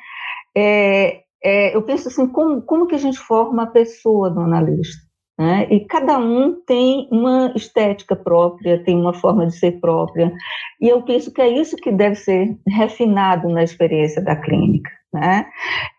[0.57, 5.12] é, é, eu penso assim, como, como que a gente forma a pessoa do analista?
[5.39, 5.67] Né?
[5.71, 10.33] e cada um tem uma estética própria, tem uma forma de ser própria,
[10.81, 14.91] e eu penso que é isso que deve ser refinado na experiência da clínica.
[15.13, 15.47] Né?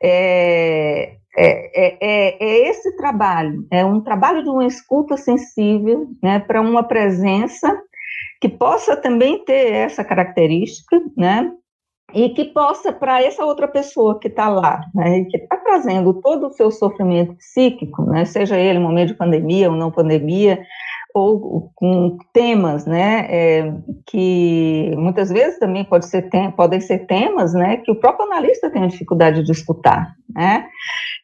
[0.02, 6.40] É, é, é, é, é esse trabalho, é um trabalho de uma escuta sensível né,
[6.40, 7.76] para uma presença
[8.40, 11.50] que possa também ter essa característica, né?
[12.14, 16.48] E que possa, para essa outra pessoa que está lá, né, que está trazendo todo
[16.48, 20.64] o seu sofrimento psíquico, né, seja ele momento de pandemia ou não pandemia,
[21.14, 23.74] ou com temas, né, é,
[24.08, 28.70] que muitas vezes também pode ser tem, podem ser temas, né, que o próprio analista
[28.70, 30.66] tem dificuldade de escutar, né,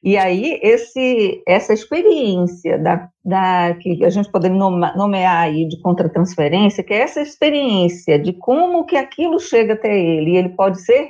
[0.04, 6.84] e aí esse essa experiência da, da que a gente pode nomear aí de contratransferência,
[6.84, 11.10] que é essa experiência de como que aquilo chega até ele, e ele pode ser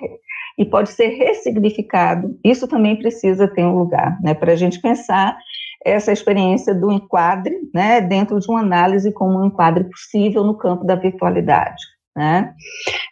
[0.58, 5.38] e pode ser ressignificado, isso também precisa ter um lugar, né, para a gente pensar
[5.84, 10.86] essa experiência do enquadre, né, dentro de uma análise como um enquadre possível no campo
[10.86, 11.82] da virtualidade.
[12.16, 12.54] Né?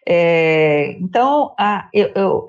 [0.05, 2.45] É, então, a, eu, eu,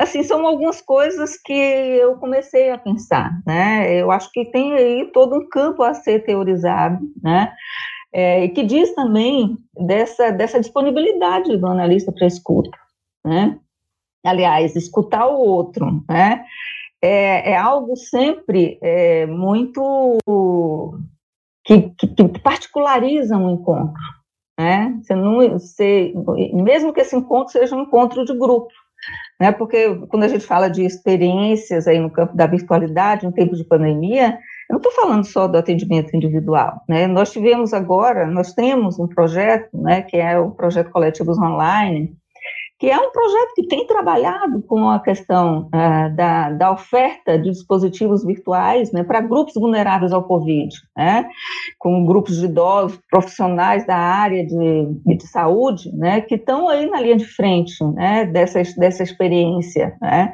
[0.00, 3.92] assim, são algumas coisas que eu comecei a pensar, né?
[3.92, 7.52] Eu acho que tem aí todo um campo a ser teorizado, né?
[8.12, 12.78] É, que diz também dessa, dessa disponibilidade do analista para escuta,
[13.24, 13.58] né?
[14.24, 16.44] Aliás, escutar o outro, né?
[17.02, 20.98] É, é algo sempre é, muito
[21.64, 24.00] que, que, que, particulariza um encontro,
[24.58, 24.96] né?
[25.02, 26.14] Você não, você,
[26.52, 28.72] mesmo que esse encontro seja um encontro de grupo,
[29.40, 29.50] né?
[29.50, 33.64] Porque quando a gente fala de experiências aí no campo da virtualidade, no tempo de
[33.64, 34.38] pandemia,
[34.70, 37.08] eu não estou falando só do atendimento individual, né?
[37.08, 40.02] Nós tivemos agora, nós temos um projeto, né?
[40.02, 42.16] Que é o projeto Coletivos Online,
[42.82, 47.48] que é um projeto que tem trabalhado com a questão uh, da, da, oferta de
[47.48, 51.28] dispositivos virtuais né, para grupos vulneráveis ao Covid, né,
[51.78, 57.00] com grupos de idosos, profissionais da área de, de saúde, né, que estão aí na
[57.00, 59.96] linha de frente né, dessa, dessa experiência.
[60.02, 60.32] Né.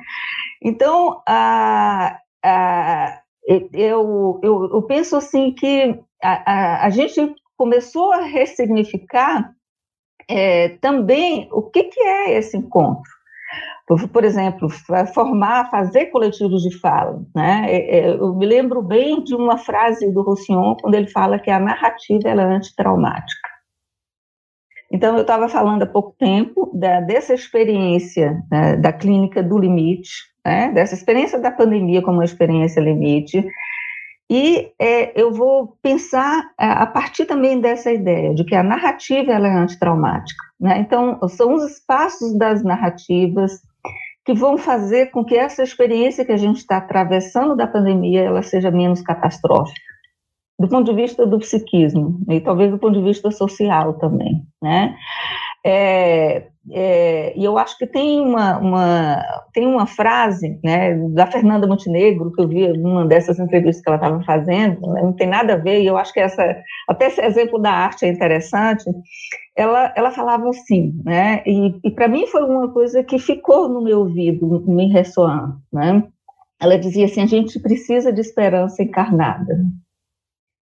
[0.64, 3.20] Então, a, a,
[3.74, 9.52] eu, eu, eu penso assim que a, a, a gente começou a ressignificar
[10.28, 13.10] é, também o que, que é esse encontro.
[13.86, 14.68] Por, por, exemplo,
[15.14, 17.22] formar, fazer coletivos de fala.
[17.34, 17.64] Né?
[17.68, 21.50] É, é, eu me lembro bem de uma frase do Roussillon, quando ele fala que
[21.50, 23.48] a narrativa é antitraumática.
[24.92, 30.10] Então, eu estava falando há pouco tempo da, dessa experiência né, da clínica do limite,
[30.44, 33.46] né, dessa experiência da pandemia como uma experiência limite,
[34.30, 39.32] e é, eu vou pensar é, a partir também dessa ideia de que a narrativa
[39.32, 40.44] ela é antitraumática.
[40.60, 40.80] Né?
[40.80, 43.62] Então, são os espaços das narrativas
[44.24, 48.42] que vão fazer com que essa experiência que a gente está atravessando da pandemia ela
[48.42, 49.80] seja menos catastrófica,
[50.60, 54.94] do ponto de vista do psiquismo e talvez do ponto de vista social também, né?
[55.70, 61.66] É, é, e eu acho que tem uma, uma, tem uma frase né, da Fernanda
[61.66, 65.52] Montenegro, que eu vi numa dessas entrevistas que ela estava fazendo, né, não tem nada
[65.52, 66.56] a ver, e eu acho que essa,
[66.88, 68.84] até esse exemplo da arte é interessante.
[69.54, 73.82] Ela, ela falava assim, né, e, e para mim foi uma coisa que ficou no
[73.82, 75.60] meu ouvido, me ressoando.
[75.70, 76.02] Né?
[76.58, 79.54] Ela dizia assim: a gente precisa de esperança encarnada.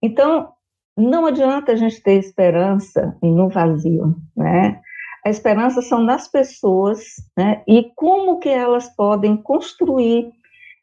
[0.00, 0.52] Então,
[0.96, 4.80] não adianta a gente ter esperança no vazio, né?
[5.24, 7.00] A esperança são das pessoas,
[7.36, 7.62] né?
[7.66, 10.32] E como que elas podem construir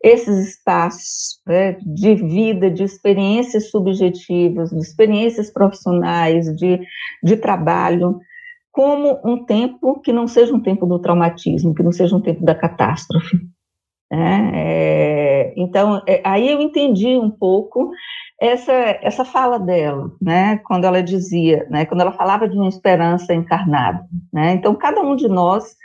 [0.02, 6.80] esses espaços né, de vida, de experiências subjetivas, de experiências profissionais, de,
[7.22, 8.20] de trabalho,
[8.72, 12.46] como um tempo que não seja um tempo do traumatismo, que não seja um tempo
[12.46, 13.38] da catástrofe.
[14.12, 14.52] Né?
[14.56, 17.92] É, então, é, aí eu entendi um pouco
[18.42, 23.34] essa, essa fala dela, né, quando ela dizia, né, quando ela falava de uma esperança
[23.34, 25.76] encarnada, né, então cada um de nós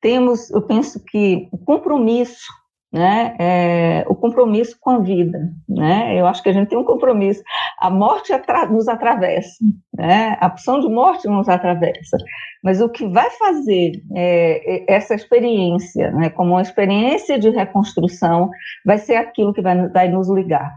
[0.00, 2.52] temos, eu penso que o compromisso,
[2.94, 6.84] né, é, o compromisso com a vida, né, eu acho que a gente tem um
[6.84, 7.42] compromisso,
[7.80, 12.16] a morte atra nos atravessa, né, a opção de morte nos atravessa,
[12.62, 18.48] mas o que vai fazer é, essa experiência, né, como uma experiência de reconstrução,
[18.86, 20.72] vai ser aquilo que vai, vai nos ligar,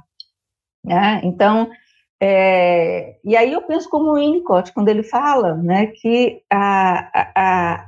[0.84, 1.21] né?
[1.23, 1.69] Então,
[2.19, 7.86] é, e aí eu penso como o Winnicott, quando ele fala né, que a, a,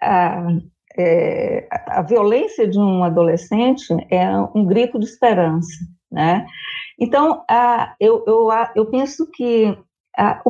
[0.00, 0.46] a,
[0.96, 5.84] é, a, violência de um adolescente é um grito de esperança.
[6.10, 6.46] Né?
[6.98, 7.44] Então,
[8.00, 9.76] eu, eu, eu penso que
[10.16, 10.42] a,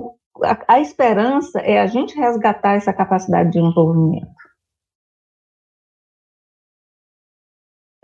[0.69, 4.35] a esperança é a gente resgatar essa capacidade de envolvimento.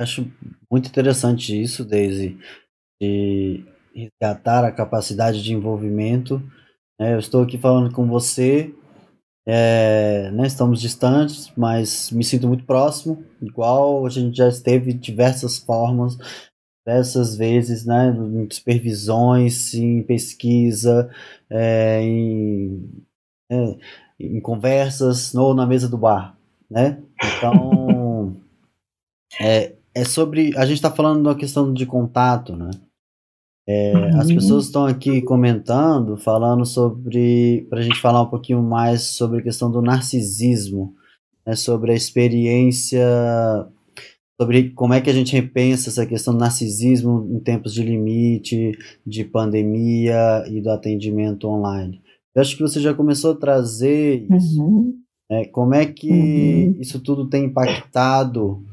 [0.00, 0.30] Acho
[0.70, 2.38] muito interessante isso, Daisy,
[3.00, 6.42] de resgatar a capacidade de envolvimento.
[6.98, 8.74] É, eu estou aqui falando com você,
[9.46, 14.98] é, né, estamos distantes, mas me sinto muito próximo, igual a gente já esteve de
[14.98, 16.16] diversas formas,
[16.86, 21.10] diversas vezes, né, em supervisões, em pesquisa,
[21.48, 23.04] é, em,
[23.50, 23.76] é,
[24.18, 26.36] em conversas, ou na mesa do bar,
[26.70, 27.02] né?
[27.36, 28.36] Então,
[29.40, 30.56] é, é sobre.
[30.56, 32.70] A gente está falando da questão de contato, né?
[33.72, 34.20] É, uhum.
[34.20, 37.68] As pessoas estão aqui comentando, falando sobre.
[37.70, 40.92] Para a gente falar um pouquinho mais sobre a questão do narcisismo,
[41.46, 43.06] né, sobre a experiência,
[44.40, 48.76] sobre como é que a gente repensa essa questão do narcisismo em tempos de limite,
[49.06, 52.02] de pandemia e do atendimento online.
[52.34, 54.60] Eu acho que você já começou a trazer isso.
[54.60, 54.98] Uhum.
[55.30, 56.80] Né, como é que uhum.
[56.80, 58.64] isso tudo tem impactado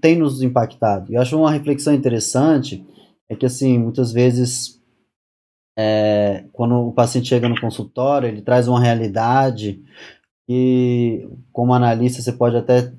[0.00, 1.12] tem nos impactado.
[1.12, 2.84] Eu acho uma reflexão interessante
[3.32, 4.80] é que assim muitas vezes
[5.78, 9.82] é, quando o paciente chega no consultório ele traz uma realidade
[10.46, 12.92] que como analista você pode até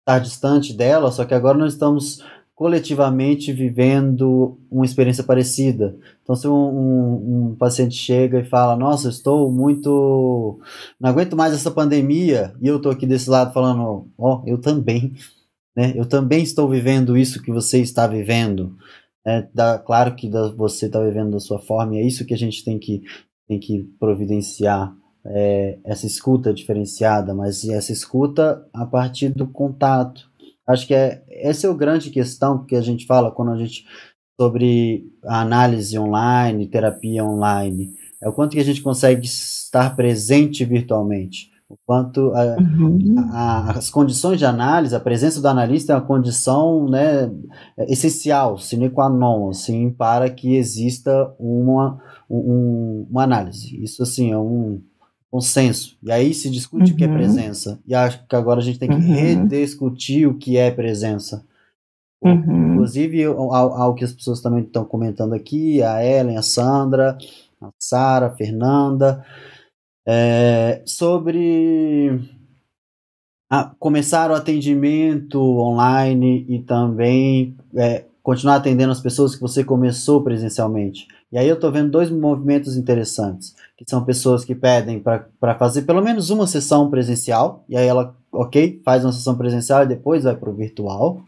[0.00, 2.22] estar distante dela, só que agora nós estamos
[2.54, 5.96] coletivamente vivendo uma experiência parecida.
[6.22, 10.60] Então, se um, um, um, paciente chega e fala, nossa, estou muito.
[11.00, 14.58] não aguento mais essa pandemia, e eu estou aqui desse lado falando, ó, oh, eu
[14.58, 15.14] também.
[15.74, 15.94] Né?
[15.96, 18.76] Eu também estou vivendo isso que você está vivendo.
[19.26, 22.34] É, dá, claro que da, você está vivendo da sua forma, e é isso que
[22.34, 23.02] a gente tem que,
[23.46, 24.94] tem que providenciar.
[25.22, 30.30] É, essa escuta diferenciada, mas essa escuta a partir do contato.
[30.66, 33.84] Acho que é, essa é a grande questão que a gente fala quando a gente
[34.40, 37.92] sobre a análise online, terapia online.
[38.22, 43.14] É o quanto que a gente consegue estar presente virtualmente o quanto a, uhum.
[43.32, 47.30] a, as condições de análise, a presença do analista é uma condição né,
[47.86, 53.80] essencial, sine qua non, assim, para que exista uma, um, uma análise.
[53.80, 54.82] Isso, assim, é um
[55.30, 55.96] consenso.
[56.02, 56.94] E aí se discute uhum.
[56.94, 57.14] o que é uhum.
[57.14, 57.78] presença.
[57.86, 59.14] E acho que agora a gente tem que uhum.
[59.14, 61.46] rediscutir o que é presença.
[62.20, 62.72] Uhum.
[62.72, 67.16] Inclusive, ao, ao, que as pessoas também estão comentando aqui, a Ellen, a Sandra,
[67.62, 69.24] a Sara, a Fernanda,
[70.06, 72.20] é, sobre
[73.48, 80.22] a, começar o atendimento online e também é, continuar atendendo as pessoas que você começou
[80.22, 81.08] presencialmente.
[81.32, 85.82] E aí eu estou vendo dois movimentos interessantes, que são pessoas que pedem para fazer
[85.82, 90.24] pelo menos uma sessão presencial, e aí ela, ok, faz uma sessão presencial e depois
[90.24, 91.22] vai para o virtual.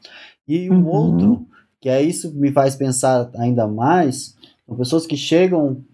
[0.47, 0.87] E o uhum.
[0.87, 1.47] outro,
[1.81, 5.85] que é isso me faz pensar ainda mais, são pessoas que chegam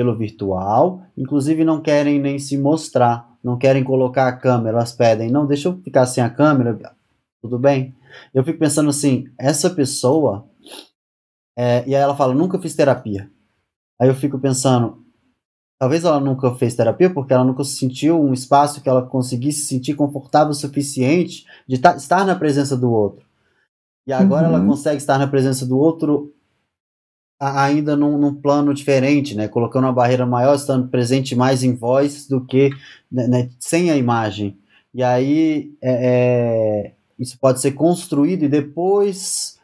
[0.00, 5.30] pelo virtual, inclusive não querem nem se mostrar, não querem colocar a câmera, elas pedem,
[5.30, 6.96] não, deixa eu ficar sem a câmera,
[7.42, 7.94] tudo bem?
[8.32, 10.48] Eu fico pensando assim, essa pessoa,
[11.54, 13.30] é, e aí ela fala, nunca fiz terapia.
[14.00, 15.04] Aí eu fico pensando,
[15.78, 19.66] talvez ela nunca fez terapia porque ela nunca sentiu um espaço que ela conseguisse se
[19.66, 23.26] sentir confortável o suficiente de estar na presença do outro.
[24.06, 24.54] E agora uhum.
[24.54, 26.32] ela consegue estar na presença do outro
[27.40, 29.48] ainda num, num, plano diferente, né?
[29.48, 32.70] Colocando uma barreira maior, estando presente mais em voz do que
[33.10, 34.58] né, né, sem a imagem.
[34.92, 39.56] E aí é, é, isso pode ser construído e depois,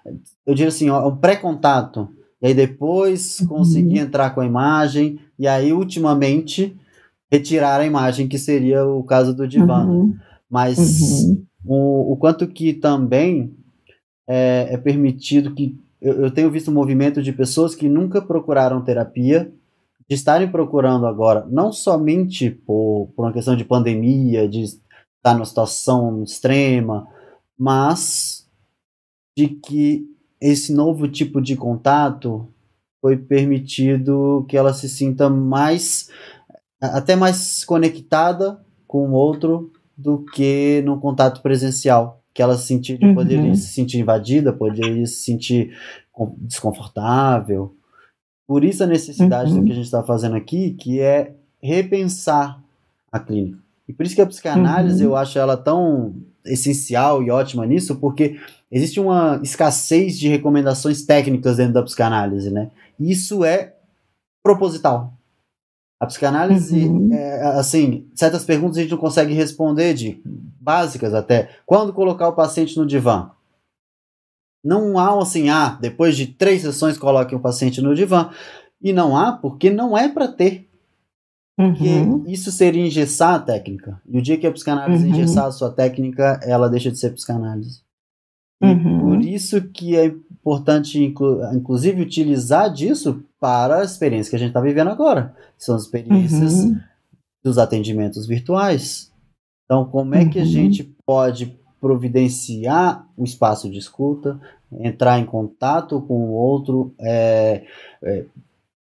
[0.47, 2.09] eu diria assim, ó, um pré-contato.
[2.41, 3.47] E aí depois uhum.
[3.49, 6.77] conseguir entrar com a imagem, e aí ultimamente
[7.31, 9.85] retirar a imagem, que seria o caso do divã.
[9.85, 10.15] Uhum.
[10.49, 11.47] Mas uhum.
[11.67, 13.53] O, o quanto que também
[14.29, 18.85] é, é permitido que eu, eu tenho visto um movimento de pessoas que nunca procuraram
[18.85, 19.53] terapia,
[20.09, 25.45] de estarem procurando agora, não somente por, por uma questão de pandemia, de estar numa
[25.45, 27.09] situação extrema,
[27.59, 28.49] mas
[29.37, 30.07] de que
[30.41, 32.49] esse novo tipo de contato
[33.01, 36.09] foi permitido que ela se sinta mais,
[36.81, 43.03] até mais conectada com o outro do que no contato presencial que ela se sentir,
[43.03, 43.15] uhum.
[43.15, 45.75] poderia se sentir invadida, poderia se sentir
[46.37, 47.75] desconfortável.
[48.47, 49.61] Por isso a necessidade uhum.
[49.61, 52.63] do que a gente está fazendo aqui, que é repensar
[53.11, 53.59] a clínica.
[53.89, 55.13] E por isso que a psicanálise uhum.
[55.13, 58.39] eu acho ela tão essencial e ótima nisso, porque
[58.71, 62.71] existe uma escassez de recomendações técnicas dentro da psicanálise, né?
[63.01, 63.77] Isso é
[64.43, 65.15] proposital.
[65.99, 67.15] A psicanálise, uhum.
[67.15, 70.21] é, assim, certas perguntas a gente não consegue responder, de
[70.67, 71.51] básicas até.
[71.65, 73.31] Quando colocar o paciente no divã?
[74.65, 78.31] Não há assim, ah, depois de três sessões coloque o paciente no divã.
[78.83, 80.69] E não há porque não é para ter.
[81.57, 82.25] Porque uhum.
[82.27, 84.03] isso seria engessar a técnica.
[84.07, 85.11] E o dia que a psicanálise uhum.
[85.11, 87.87] engessar a sua técnica, ela deixa de ser psicanálise.
[88.59, 89.01] Uhum.
[89.01, 94.61] por isso que é importante, inclusive, utilizar disso para a experiência que a gente está
[94.63, 95.35] vivendo agora.
[95.59, 96.81] São as experiências uhum.
[97.45, 99.13] dos atendimentos virtuais.
[99.67, 100.49] Então, como é que a uhum.
[100.49, 104.41] gente pode providenciar o espaço de escuta,
[104.73, 107.67] entrar em contato com o outro, é,
[108.03, 108.25] é,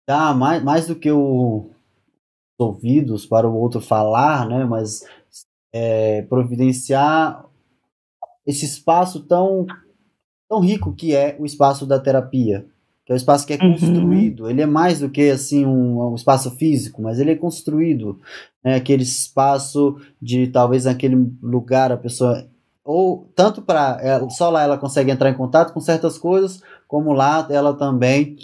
[0.07, 1.71] dar mais, mais do que o,
[2.59, 5.05] os ouvidos para o outro falar, né, mas
[5.73, 7.45] é, providenciar
[8.47, 9.67] esse espaço tão,
[10.49, 12.67] tão rico que é o espaço da terapia,
[13.09, 13.73] que é o espaço que é uhum.
[13.73, 14.45] construído.
[14.45, 14.51] Uhum.
[14.51, 18.21] Ele é mais do que assim um, um espaço físico, mas ele é construído.
[18.63, 18.75] Né?
[18.75, 22.47] Aquele espaço de talvez naquele lugar a pessoa
[22.85, 23.99] ou tanto para
[24.29, 28.37] só lá ela consegue entrar em contato com certas coisas, como lá ela também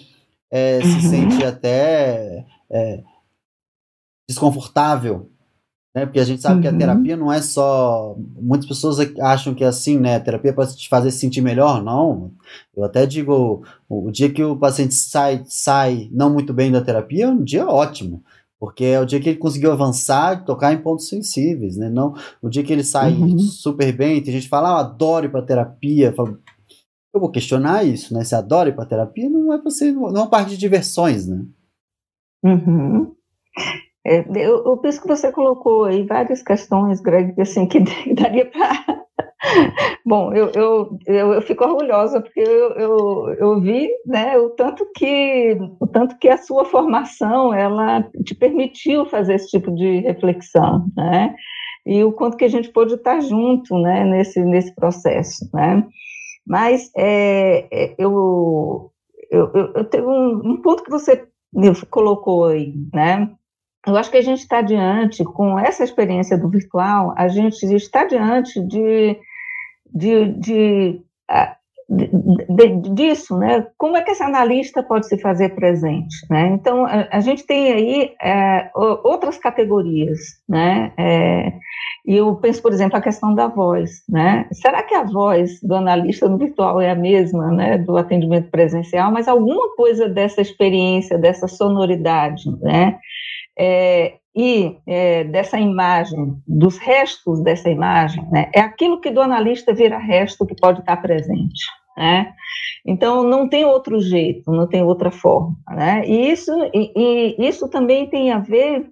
[0.51, 1.11] é, se uhum.
[1.11, 3.03] sente até é,
[4.27, 5.31] desconfortável
[5.95, 6.05] né?
[6.05, 6.63] Porque a gente sabe uhum.
[6.63, 6.79] que a uhum.
[6.79, 8.17] terapia não é só.
[8.41, 10.17] Muitas pessoas acham que é assim, né?
[10.17, 11.83] A terapia é para te fazer se sentir melhor.
[11.83, 12.33] Não.
[12.77, 16.83] Eu até digo: o, o, dia que o paciente sai, sai não muito bem da
[16.83, 18.23] terapia é um dia ótimo.
[18.59, 21.91] Porque é o dia que ele conseguiu avançar e tocar em pontos sensíveis, né?
[21.91, 23.39] Não, o dia que ele sai uhum.
[23.39, 26.07] super bem, tem gente que fala, ah, eu adoro ir para terapia.
[26.07, 26.39] Eu, falo,
[27.13, 28.25] eu vou questionar isso, né?
[28.25, 31.27] Se adora ir para terapia, não é para ser, não é uma parte de diversões,
[31.27, 31.45] né?
[32.43, 33.15] Uhum.
[34.07, 37.81] É, eu, eu, penso que você colocou aí várias questões, Greg, assim, que
[38.15, 39.05] daria para.
[40.05, 44.87] Bom, eu, eu, eu, eu, fico orgulhosa porque eu, eu, eu vi né, o, tanto
[44.95, 50.87] que, o tanto que a sua formação ela te permitiu fazer esse tipo de reflexão,
[50.97, 51.35] né?
[51.87, 55.87] E o quanto que a gente pôde estar junto né, nesse, nesse processo, né?
[56.47, 58.91] Mas é, é eu,
[59.31, 61.27] eu, eu, eu tenho um, um ponto que você
[61.91, 63.31] colocou aí, né?
[63.87, 68.05] Eu acho que a gente está diante, com essa experiência do virtual, a gente está
[68.05, 69.17] diante de,
[69.95, 71.01] de, de,
[71.89, 73.67] de, disso, né?
[73.77, 76.49] Como é que esse analista pode se fazer presente, né?
[76.49, 80.19] Então, a, a gente tem aí é, outras categorias,
[80.49, 80.93] né?
[80.99, 81.53] É,
[82.07, 84.47] e eu penso, por exemplo, a questão da voz, né?
[84.53, 89.13] Será que a voz do analista no virtual é a mesma, né, do atendimento presencial?
[89.13, 92.99] Mas alguma coisa dessa experiência, dessa sonoridade, né?
[93.59, 99.73] É, e é, dessa imagem, dos restos dessa imagem, né, é aquilo que do analista
[99.73, 101.65] vira resto que pode estar presente.
[101.97, 102.33] Né?
[102.85, 105.57] Então, não tem outro jeito, não tem outra forma.
[105.71, 106.05] Né?
[106.07, 108.89] E, isso, e, e isso também tem a ver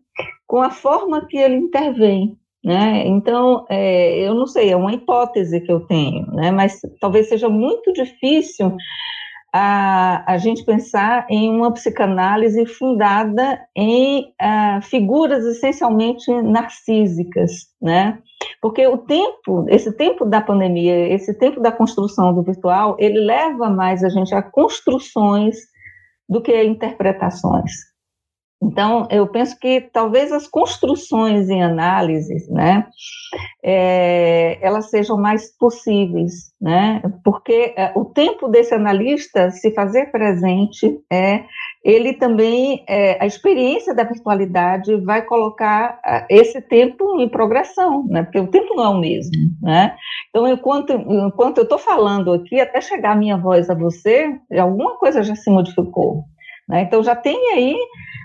[0.47, 2.37] com a forma que ele intervém.
[2.65, 3.05] Né?
[3.09, 6.53] Então, é, eu não sei, é uma hipótese que eu tenho, né?
[6.53, 8.77] mas talvez seja muito difícil
[9.53, 18.19] a, a gente pensar em uma psicanálise fundada em uh, figuras essencialmente narcísicas, né?
[18.61, 23.69] Porque o tempo, esse tempo da pandemia, esse tempo da construção do virtual, ele leva
[23.69, 25.57] mais a gente a construções
[26.29, 27.92] do que a interpretações.
[28.63, 32.87] Então, eu penso que talvez as construções em análise, né,
[33.63, 40.97] é, elas sejam mais possíveis, né, porque é, o tempo desse analista se fazer presente
[41.13, 41.45] é,
[41.85, 48.23] ele também, é, a experiência da virtualidade vai colocar é, esse tempo em progressão, né,
[48.23, 49.97] porque o tempo não é o mesmo, né.
[50.31, 54.97] Então, enquanto, enquanto eu estou falando aqui, até chegar a minha voz a você, alguma
[54.99, 56.23] coisa já se modificou,
[56.69, 57.77] né, então já tem aí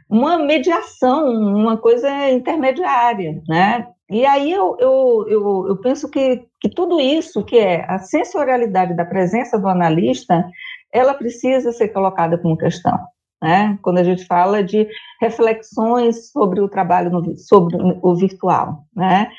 [0.10, 3.88] uma mediação, uma coisa intermediária, né?
[4.10, 8.96] E aí eu, eu, eu, eu, penso que, que tudo isso, que é a sensorialidade
[8.96, 10.46] da presença do analista,
[10.94, 12.98] ela precisa ser colocada como questão.
[13.42, 13.78] Né?
[13.82, 14.88] Quando a gente fala de
[15.22, 18.86] reflexões sobre o trabalho, no, sobre o virtual.
[18.96, 19.30] Né?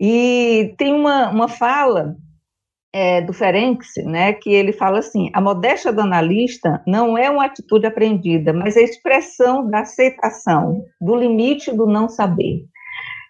[0.00, 2.16] E tem uma, uma fala
[2.96, 7.44] é, do Ferenc, né, que ele fala assim: a modéstia do analista não é uma
[7.44, 12.64] atitude aprendida, mas a expressão da aceitação, do limite do não saber.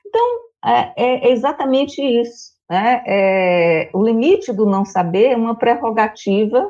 [0.07, 0.23] Então,
[0.65, 2.55] é, é exatamente isso.
[2.71, 3.03] Né?
[3.09, 6.65] É, o limite do não saber é uma prerrogativa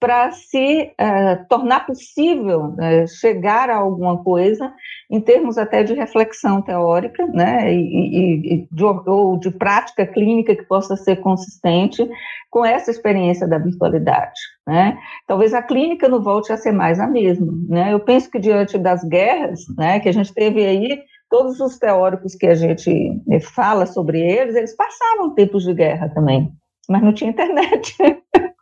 [0.00, 4.72] para se uh, tornar possível uh, chegar a alguma coisa
[5.10, 10.62] em termos até de reflexão teórica, né, e, e de, ou de prática clínica que
[10.64, 12.08] possa ser consistente
[12.50, 14.96] com essa experiência da virtualidade, né.
[15.26, 17.92] Talvez a clínica não volte a ser mais a mesma, né.
[17.92, 22.34] Eu penso que diante das guerras, né, que a gente teve aí todos os teóricos
[22.34, 22.90] que a gente
[23.30, 26.50] eh, fala sobre eles, eles passavam tempos de guerra também,
[26.88, 27.96] mas não tinha internet.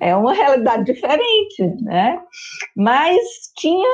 [0.00, 2.20] É uma realidade diferente, né?
[2.76, 3.20] Mas
[3.56, 3.88] tinha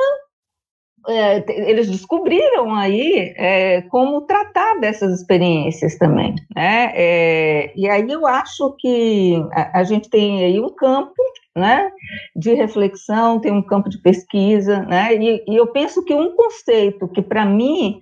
[1.07, 6.91] é, eles descobriram aí é, como tratar dessas experiências também, né?
[6.93, 11.13] É, e aí eu acho que a, a, gente tem aí um campo,
[11.55, 11.89] né,
[12.35, 15.15] de reflexão, tem um campo de pesquisa, né?
[15.15, 17.99] E, e eu penso que um conceito que para mim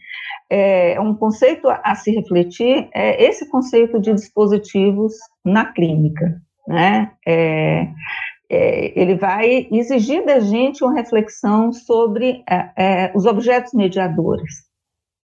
[0.50, 5.14] é um conceito a, a se refletir é esse conceito de dispositivos
[5.46, 7.12] na clínica, né?
[7.26, 7.88] É,
[8.50, 14.68] é, ele vai exigir da gente uma reflexão sobre é, é, os objetos mediadores.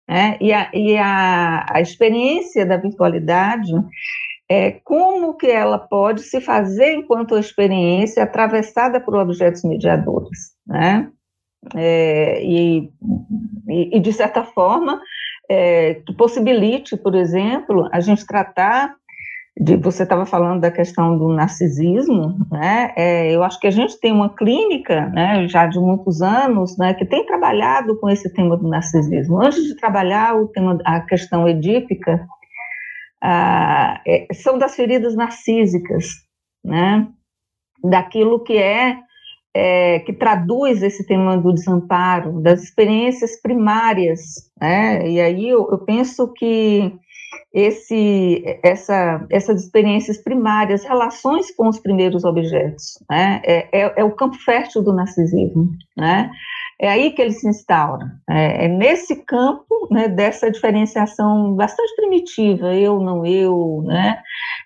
[0.08, 0.38] Né?
[0.40, 3.72] E, a, e a, a, experiência da virtualidade,
[4.48, 10.52] é, como que ela pode se fazer enquanto experiência atravessada por objetos mediadores.
[10.66, 11.10] Né?
[11.74, 12.90] É, e,
[13.68, 15.02] e, de certa forma,
[15.50, 18.94] é, que possibilite, por exemplo, a gente tratar
[19.60, 22.92] de, você estava falando da questão do narcisismo, né?
[22.96, 26.94] É, eu acho que a gente tem uma clínica, né, já de muitos anos, né,
[26.94, 29.42] que tem trabalhado com esse tema do narcisismo.
[29.42, 32.24] Antes de trabalhar o tema, a questão edípica,
[33.20, 36.06] ah, é, são das feridas narcísicas,
[36.64, 37.08] né?
[37.82, 38.98] Daquilo que é,
[39.54, 44.20] é, que traduz esse tema do desamparo, das experiências primárias,
[44.60, 45.08] né?
[45.08, 46.92] E aí eu, eu penso que
[47.52, 53.40] esse, essa, essas experiências primárias, relações com os primeiros objetos, né?
[53.44, 56.30] é, é, é o campo fértil do narcisismo, né?
[56.80, 58.06] É aí que ele se instaura.
[58.30, 64.22] É, é nesse campo né, dessa diferenciação bastante primitiva, eu, não eu, né?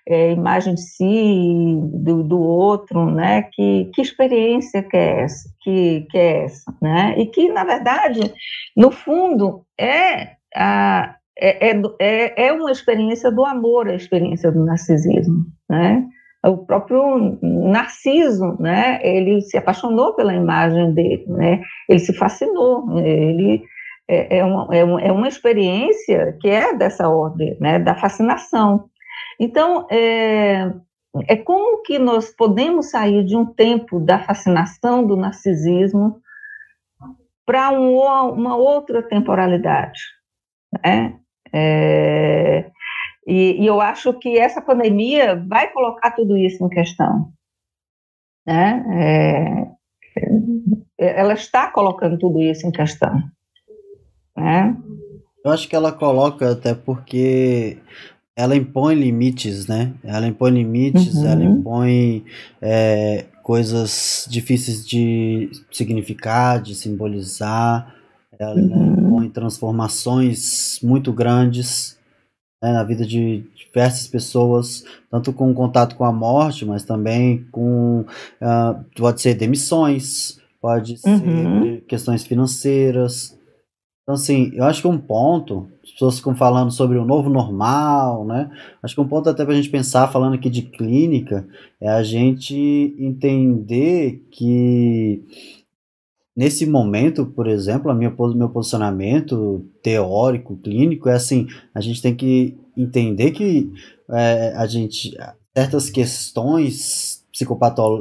[0.07, 3.43] É, imagem de si, do, do outro, né?
[3.51, 5.49] Que, que experiência que é essa?
[5.61, 7.15] Que, que é essa, né?
[7.17, 8.31] E que, na verdade,
[8.77, 14.63] no fundo, é a, é, é, é, é uma experiência do amor, a experiência do
[14.63, 16.07] narcisismo, né?
[16.45, 18.99] O próprio Narciso, né?
[19.01, 21.61] Ele se apaixonou pela imagem dele, né?
[21.89, 23.63] Ele se fascinou, ele
[24.07, 27.79] é, é uma, é, uma, é uma experiência que é dessa ordem, né?
[27.79, 28.89] Da fascinação.
[29.39, 30.71] Então, é,
[31.27, 36.21] é como que nós podemos sair de um tempo da fascinação do narcisismo
[37.45, 37.97] para um,
[38.33, 40.01] uma outra temporalidade,
[40.83, 41.19] né?
[41.53, 42.71] É,
[43.27, 47.31] e, e, eu acho que essa pandemia vai colocar tudo isso em questão.
[48.45, 48.83] Né?
[48.99, 50.19] É,
[50.99, 53.21] é, ela está colocando tudo isso em questão.
[54.35, 54.75] Né?
[55.45, 57.77] Eu acho que ela coloca até porque
[58.35, 59.93] ela impõe limites, né?
[60.03, 61.27] Ela impõe limites, uhum.
[61.27, 62.25] ela impõe
[62.61, 67.92] é, coisas difíceis de significar, de simbolizar.
[68.39, 71.97] Ela né, impõe transformações muito grandes
[72.61, 78.05] né, na vida de diversas pessoas, tanto com contato com a morte, mas também com.
[78.41, 81.81] Uh, pode ser demissões, pode ser uhum.
[81.87, 83.37] questões financeiras.
[84.03, 88.25] Então, assim, eu acho que um ponto, as pessoas ficam falando sobre o novo normal,
[88.25, 88.51] né?
[88.81, 91.47] Acho que um ponto até para a gente pensar, falando aqui de clínica,
[91.79, 95.23] é a gente entender que
[96.35, 102.15] Nesse momento, por exemplo, a minha, meu posicionamento teórico, clínico, é assim: a gente tem
[102.15, 103.71] que entender que
[104.09, 105.15] é, a gente
[105.55, 107.23] certas questões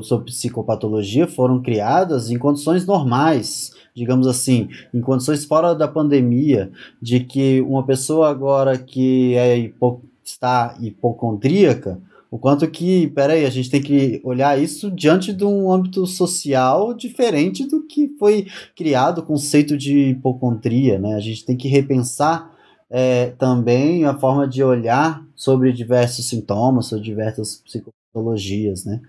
[0.02, 6.70] sobre psicopatologia foram criadas em condições normais, digamos assim, em condições fora da pandemia,
[7.00, 12.00] de que uma pessoa agora que é hipo, está hipocondríaca
[12.32, 16.94] o quanto que, peraí, a gente tem que olhar isso diante de um âmbito social
[16.94, 21.14] diferente do que foi criado o conceito de hipocondria, né?
[21.14, 22.50] A gente tem que repensar
[22.88, 29.02] é, também a forma de olhar sobre diversos sintomas, sobre diversas psicologias, né?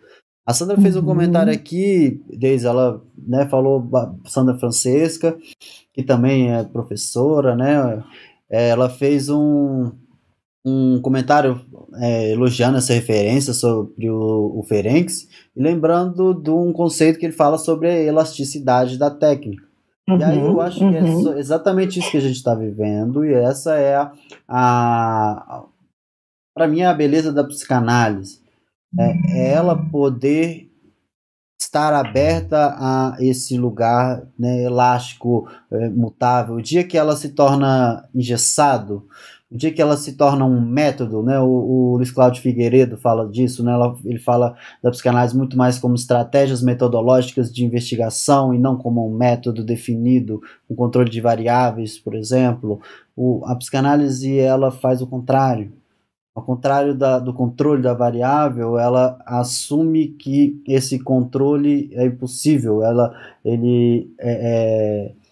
[0.46, 1.06] A Sandra fez um uhum.
[1.06, 3.90] comentário aqui, desde ela né, falou,
[4.26, 5.38] Sandra Francesca,
[5.94, 8.04] que também é professora, né?
[8.50, 9.94] É, ela fez um,
[10.66, 11.62] um comentário
[11.96, 15.12] é, elogiando essa referência sobre o, o Ferenc
[15.56, 19.64] e lembrando de um conceito que ele fala sobre a elasticidade da técnica.
[20.08, 20.92] Uhum, e aí eu uhum, acho uhum.
[20.92, 21.38] que é uhum.
[21.38, 24.12] exatamente isso que a gente está vivendo e essa é a,
[24.48, 25.64] a
[26.54, 28.42] para mim a beleza da psicanálise
[29.00, 30.70] é, é ela poder
[31.60, 36.56] estar aberta a esse lugar né, elástico, é, mutável.
[36.56, 39.08] O dia que ela se torna engessado,
[39.54, 41.40] o dia que ela se torna um método, né?
[41.40, 43.72] O, o Luiz Cláudio Figueiredo fala disso, né?
[43.72, 49.08] Ela, ele fala da psicanálise muito mais como estratégias metodológicas de investigação e não como
[49.08, 52.82] um método definido, um controle de variáveis, por exemplo.
[53.16, 55.72] O, a psicanálise ela faz o contrário.
[56.36, 62.82] Ao contrário da, do controle da variável, ela assume que esse controle é impossível.
[62.82, 65.24] Ela, ele é, é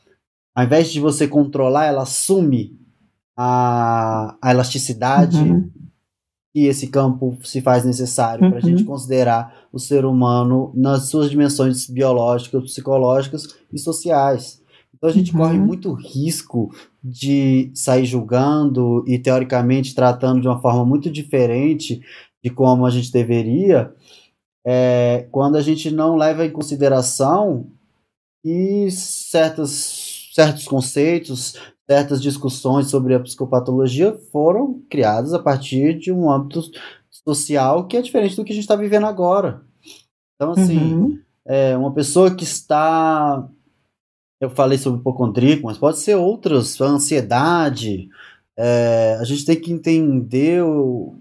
[0.53, 2.80] ao invés de você controlar, ela assume
[3.38, 5.69] a, a elasticidade uhum.
[6.53, 8.49] que esse campo se faz necessário uhum.
[8.51, 14.61] para a gente considerar o ser humano nas suas dimensões biológicas, psicológicas e sociais.
[14.93, 15.39] Então a gente uhum.
[15.39, 16.71] corre muito risco
[17.03, 22.01] de sair julgando e teoricamente tratando de uma forma muito diferente
[22.43, 23.93] de como a gente deveria,
[24.65, 27.67] é, quando a gente não leva em consideração
[28.43, 31.55] e certos, certos conceitos,
[31.92, 36.62] certas discussões sobre a psicopatologia foram criadas a partir de um âmbito
[37.10, 39.62] social que é diferente do que a gente está vivendo agora.
[40.36, 41.20] Então, assim, uhum.
[41.46, 43.46] é, uma pessoa que está.
[44.39, 48.10] Eu falei sobre hipocondríaco, mas pode ser outras, a ansiedade.
[48.58, 51.14] É, a gente tem que entender o,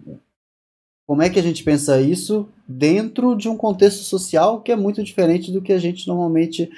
[1.05, 5.03] como é que a gente pensa isso dentro de um contexto social que é muito
[5.03, 6.71] diferente do que a gente normalmente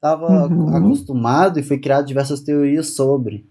[0.00, 0.74] estava uhum.
[0.74, 3.46] acostumado e foi criado diversas teorias sobre.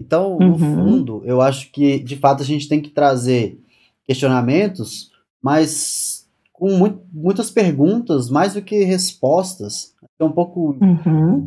[0.00, 0.58] Então, no uhum.
[0.58, 3.60] fundo, eu acho que de fato a gente tem que trazer
[4.06, 5.10] questionamentos,
[5.42, 6.70] mas com
[7.12, 9.94] muitas perguntas, mais do que respostas.
[10.18, 11.46] É um pouco uhum.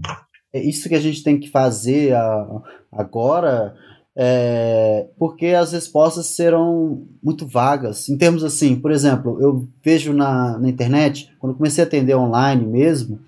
[0.52, 3.76] é isso que a gente tem que fazer a, agora,
[4.16, 8.08] é, porque as respostas serão muito vagas.
[8.10, 12.66] Em termos assim, por exemplo, eu vejo na, na internet, quando comecei a atender online
[12.66, 13.20] mesmo,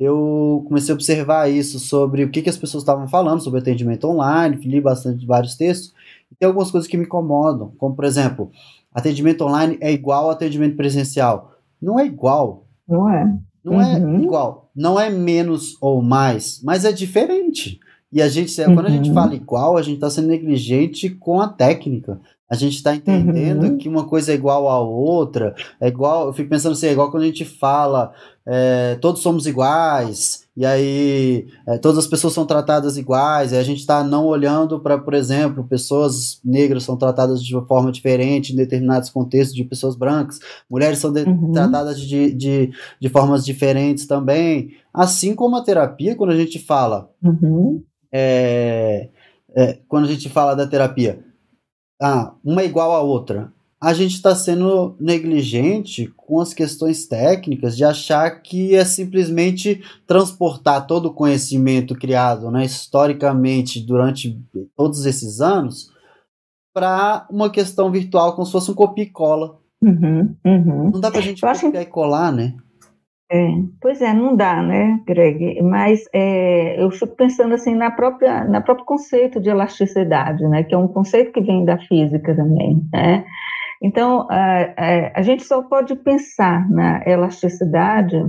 [0.00, 4.08] eu comecei a observar isso sobre o que, que as pessoas estavam falando sobre atendimento
[4.08, 5.92] online, li bastante vários textos,
[6.32, 8.50] e tem algumas coisas que me incomodam, como por exemplo,
[8.94, 11.52] atendimento online é igual ao atendimento presencial.
[11.80, 12.64] Não é igual.
[12.88, 13.38] Não é.
[13.62, 14.16] Não é uhum.
[14.16, 14.70] é igual.
[14.74, 17.78] Não é menos ou mais, mas é diferente.
[18.10, 18.74] E a gente, uhum.
[18.74, 19.14] quando a gente uhum.
[19.14, 22.18] fala igual, a gente está sendo negligente com a técnica.
[22.50, 23.78] A gente está entendendo uhum.
[23.78, 27.08] que uma coisa é igual à outra, é igual, eu fico pensando assim, é igual
[27.08, 28.12] quando a gente fala,
[28.44, 33.62] é, todos somos iguais, e aí é, todas as pessoas são tratadas iguais, e a
[33.62, 38.52] gente está não olhando para, por exemplo, pessoas negras são tratadas de uma forma diferente
[38.52, 41.52] em determinados contextos de pessoas brancas, mulheres são de, uhum.
[41.52, 47.08] tratadas de, de, de formas diferentes também, assim como a terapia, quando a gente fala,
[47.22, 47.80] uhum.
[48.10, 49.08] é,
[49.54, 51.29] é quando a gente fala da terapia,
[52.00, 53.52] ah, uma é igual à outra.
[53.82, 60.86] A gente está sendo negligente com as questões técnicas de achar que é simplesmente transportar
[60.86, 64.38] todo o conhecimento criado né, historicamente durante
[64.76, 65.90] todos esses anos
[66.74, 69.58] para uma questão virtual, como se fosse um copia e cola.
[69.82, 70.90] Uhum, uhum.
[70.90, 72.54] Não dá para a gente copiar e colar, né?
[73.32, 73.48] É,
[73.80, 75.62] pois é, não dá, né, Greg?
[75.62, 80.64] Mas é, eu fico pensando assim na própria, na próprio conceito de elasticidade, né?
[80.64, 83.24] Que é um conceito que vem da física também, né?
[83.80, 88.20] Então a, a, a gente só pode pensar na elasticidade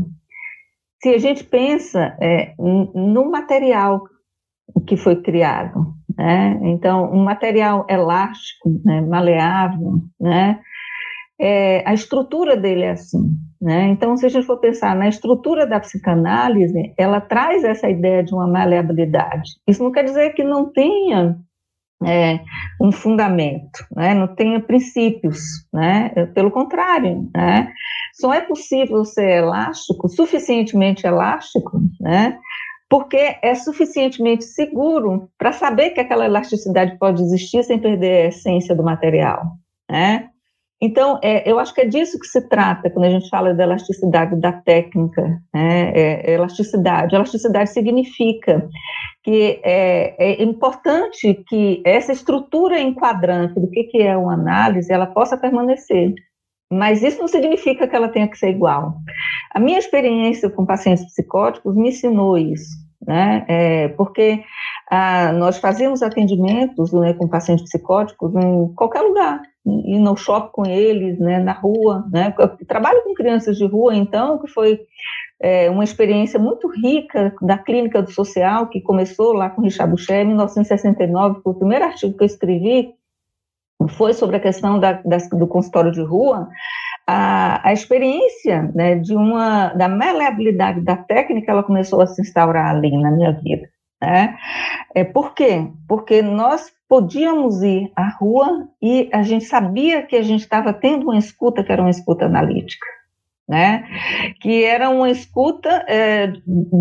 [1.01, 4.03] se a gente pensa é, no material
[4.85, 6.59] que foi criado, né?
[6.61, 10.59] Então um material elástico, né, maleável, né?
[11.39, 13.35] É, a estrutura dele é assim.
[13.61, 13.89] Né?
[13.89, 18.33] Então, se a gente for pensar na estrutura da psicanálise, ela traz essa ideia de
[18.33, 19.51] uma maleabilidade.
[19.67, 21.37] Isso não quer dizer que não tenha
[22.03, 22.39] é,
[22.81, 24.15] um fundamento, né?
[24.15, 25.39] não tenha princípios,
[25.71, 26.09] né?
[26.33, 27.71] pelo contrário, né?
[28.13, 32.39] só é possível ser elástico, suficientemente elástico, né?
[32.89, 38.75] porque é suficientemente seguro para saber que aquela elasticidade pode existir sem perder a essência
[38.75, 39.43] do material.
[39.89, 40.30] Né?
[40.83, 43.63] Então, é, eu acho que é disso que se trata quando a gente fala da
[43.63, 45.39] elasticidade da técnica.
[45.53, 45.91] Né?
[45.93, 47.13] É, é elasticidade.
[47.13, 48.67] Elasticidade significa
[49.23, 55.05] que é, é, importante que essa estrutura enquadrante do que, que é uma análise, ela
[55.05, 56.15] possa permanecer.
[56.71, 58.95] Mas isso não significa que ela tenha que ser igual.
[59.53, 62.81] A minha experiência com pacientes psicóticos me ensinou isso.
[63.05, 63.45] Né?
[63.47, 64.43] É, porque
[64.89, 70.65] ah, nós fazíamos atendimentos né, com pacientes psicóticos em qualquer lugar, ir no shopping com
[70.65, 72.33] eles, né, na rua, né?
[72.37, 74.79] Eu trabalho com crianças de rua, então, que foi
[75.39, 80.21] é, uma experiência muito rica da clínica do social, que começou lá com Richard Boucher
[80.21, 82.93] em 1969, foi o primeiro artigo que eu escrevi,
[83.89, 86.47] foi sobre a questão da, do consultório de rua,
[87.07, 92.75] a, a experiência né, de uma, da maleabilidade da técnica, ela começou a se instaurar
[92.75, 93.67] ali na minha vida.
[94.01, 94.35] Né?
[94.95, 95.67] É, por quê?
[95.87, 101.03] Porque nós podíamos ir à rua e a gente sabia que a gente estava tendo
[101.03, 102.85] uma escuta que era uma escuta analítica.
[103.49, 103.83] Né?
[104.39, 106.27] que era uma escuta é,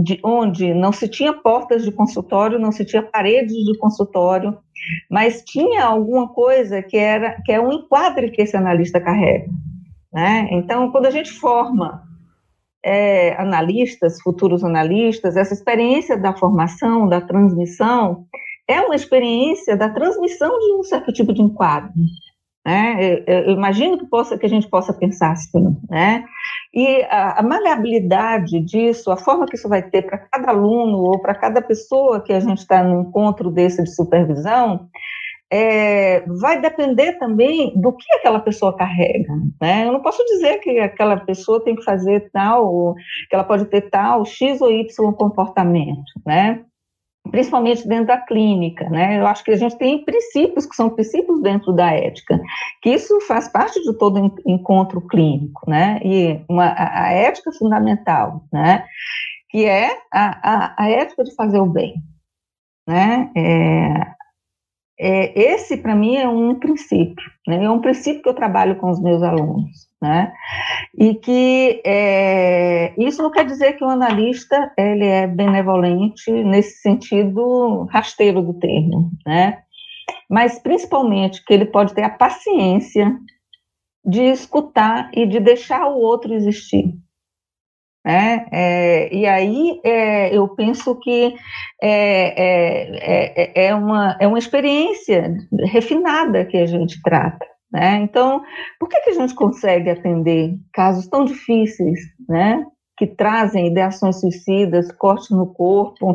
[0.04, 4.56] de, onde não se tinha portas de consultório, não se tinha paredes de consultório,
[5.10, 9.50] mas tinha alguma coisa que era que é um enquadre que esse analista carrega.
[10.12, 10.46] Né?
[10.52, 12.04] Então, quando a gente forma
[12.84, 18.26] é, analistas, futuros analistas, essa experiência da formação, da transmissão,
[18.68, 21.92] é uma experiência da transmissão de um certo tipo de enquadro.
[22.64, 23.22] Né?
[23.26, 26.24] Eu, eu, imagino que, possa, que a gente possa pensar assim, né?
[26.74, 31.18] E a, a maleabilidade disso, a forma que isso vai ter para cada aluno ou
[31.20, 34.88] para cada pessoa que a gente está no encontro desse de supervisão,
[35.52, 39.32] é, vai depender também do que aquela pessoa carrega.
[39.60, 39.86] Né?
[39.86, 42.94] Eu não posso dizer que aquela pessoa tem que fazer tal,
[43.28, 46.64] que ela pode ter tal X ou Y comportamento, né?
[47.30, 49.20] principalmente dentro da clínica, né?
[49.20, 52.40] Eu acho que a gente tem princípios que são princípios dentro da ética,
[52.82, 56.00] que isso faz parte de todo encontro clínico, né?
[56.02, 58.84] E uma, a, ética fundamental, né?
[59.50, 61.94] Que é a, a, a ética de fazer o bem,
[62.88, 63.30] né?
[63.36, 64.19] É,
[65.02, 67.64] é, esse, para mim, é um princípio, né?
[67.64, 70.30] é um princípio que eu trabalho com os meus alunos, né?
[70.94, 77.84] E que é, isso não quer dizer que o analista ele é benevolente nesse sentido
[77.90, 79.62] rasteiro do termo, né?
[80.28, 83.16] Mas principalmente que ele pode ter a paciência
[84.04, 86.92] de escutar e de deixar o outro existir,
[88.04, 88.46] né?
[88.50, 91.34] É, e aí é, eu penso que
[91.82, 95.34] é, é, é, é, uma, é uma experiência
[95.64, 97.46] refinada que a gente trata.
[97.72, 97.98] Né?
[97.98, 98.42] Então,
[98.78, 102.64] por que, que a gente consegue atender casos tão difíceis, né?
[103.00, 106.14] que trazem ideações suicidas, cortes no corpo,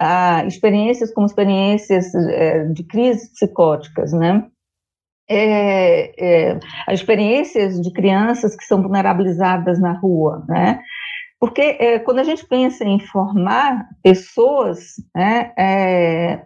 [0.00, 4.46] ah, experiências como experiências é, de crises psicóticas, né?
[5.28, 10.80] É, é, as experiências de crianças que são vulnerabilizadas na rua, né?
[11.42, 16.42] Porque é, quando a gente pensa em formar pessoas, né, é,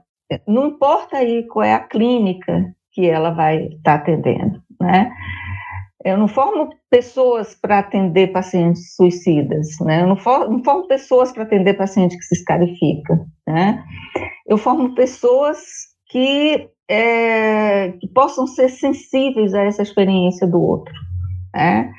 [0.49, 5.13] não importa aí qual é a clínica que ela vai estar tá atendendo, né?
[6.03, 10.01] Eu não formo pessoas para atender pacientes suicidas, né?
[10.01, 13.85] Eu não formo, não formo pessoas para atender paciente que se escarifica, né?
[14.47, 15.59] Eu formo pessoas
[16.09, 20.95] que, é, que possam ser sensíveis a essa experiência do outro,
[21.57, 21.91] né?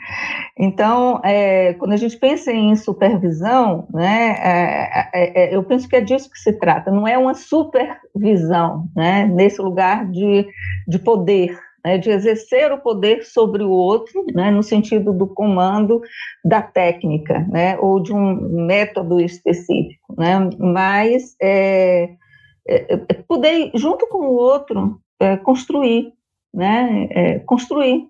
[0.57, 5.95] Então, é, quando a gente pensa em supervisão, né, é, é, é, eu penso que
[5.95, 10.47] é disso que se trata, não é uma supervisão, né, nesse lugar de,
[10.87, 16.01] de poder, né, de exercer o poder sobre o outro, né, no sentido do comando
[16.45, 22.09] da técnica, né, ou de um método específico, né, mas é,
[22.67, 22.97] é,
[23.27, 24.99] poder, junto com o outro,
[25.43, 26.13] construir,
[26.53, 28.07] né, construir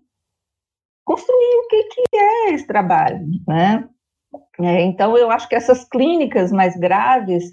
[1.07, 3.87] construir o que, que é esse trabalho, né?
[4.59, 7.43] É, então, eu acho que essas clínicas mais graves,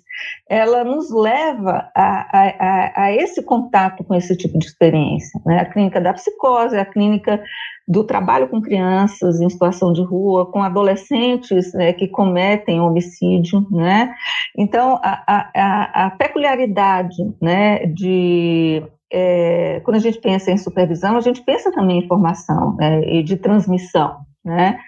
[0.49, 5.41] ela nos leva a, a, a, esse contato com esse tipo de experiência.
[5.47, 5.61] Né?
[5.61, 7.41] A clínica da psicose, a clínica
[7.87, 13.65] do trabalho com crianças em situação de rua, com adolescentes né, que cometem homicídio.
[13.71, 14.13] Né?
[14.59, 18.83] Então, a, a, a peculiaridade né, de
[19.17, 23.23] é, quando a gente pensa em supervisão, a gente pensa também em formação né, e
[23.23, 24.79] de transmissão, né?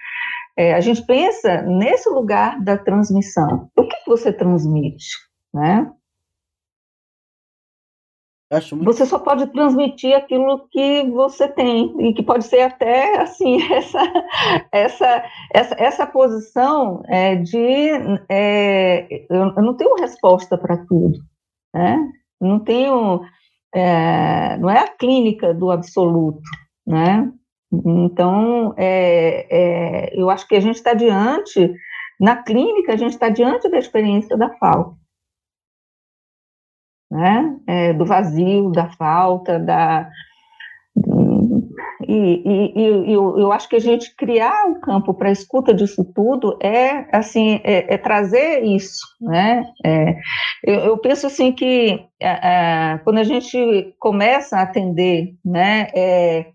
[0.57, 3.69] É, a gente pensa nesse lugar da transmissão.
[3.77, 5.07] O que você transmite,
[5.53, 5.89] né?
[8.71, 8.85] Muito...
[8.85, 13.99] Você só pode transmitir aquilo que você tem e que pode ser até assim essa
[14.71, 15.23] essa
[15.53, 17.89] essa, essa posição é, de
[18.29, 21.19] é, eu, eu, não tenho resposta para tudo,
[21.73, 21.97] né?
[22.39, 23.21] Não tenho
[23.73, 26.41] é, não é a clínica do absoluto,
[26.85, 27.31] né?
[27.71, 31.73] Então, é, é, eu acho que a gente está diante,
[32.19, 34.95] na clínica, a gente está diante da experiência da falta,
[37.11, 37.59] né?
[37.67, 40.09] É, do vazio, da falta, da,
[42.07, 46.05] e, e, e eu, eu, acho que a gente criar o campo para escuta disso
[46.15, 49.65] tudo é assim é, é trazer isso, né?
[49.85, 50.15] É,
[50.63, 55.89] eu, eu, penso assim que é, é quando a gente começa a atender, né?
[55.93, 56.45] É,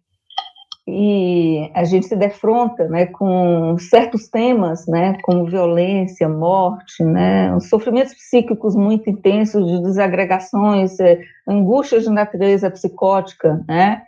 [0.87, 8.15] e a gente se defronta né, com certos temas, né, como violência, morte, né, sofrimentos
[8.15, 14.03] psíquicos muito intensos de desagregações, é, angústias de natureza psicótica, né,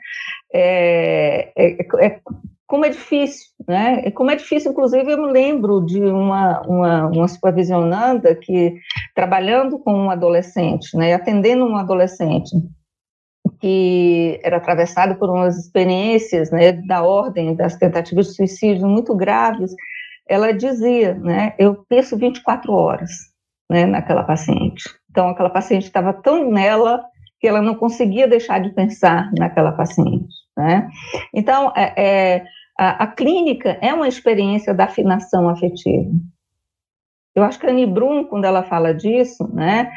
[0.52, 2.20] é, é, é,
[2.66, 4.10] como é difícil, né?
[4.12, 8.74] Como é difícil, inclusive, eu me lembro de uma, uma, uma supervisionanda que,
[9.14, 12.50] trabalhando com um adolescente, né, atendendo um adolescente,
[13.60, 19.74] que era atravessado por umas experiências né, da ordem das tentativas de suicídio muito graves,
[20.28, 23.10] ela dizia, né, eu penso 24 horas
[23.70, 24.82] né, naquela paciente.
[25.10, 27.04] Então, aquela paciente estava tão nela
[27.40, 30.34] que ela não conseguia deixar de pensar naquela paciente.
[30.56, 30.88] Né?
[31.32, 32.44] Então, é, é
[32.78, 36.10] a, a, clínica é uma experiência da afinação afetiva.
[37.34, 39.90] Eu acho que a Annie Brum, quando ela fala disso, né,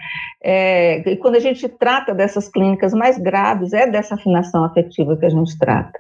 [0.44, 5.26] é, e quando a gente trata dessas clínicas mais graves, é dessa afinação afetiva que
[5.26, 6.00] a gente trata.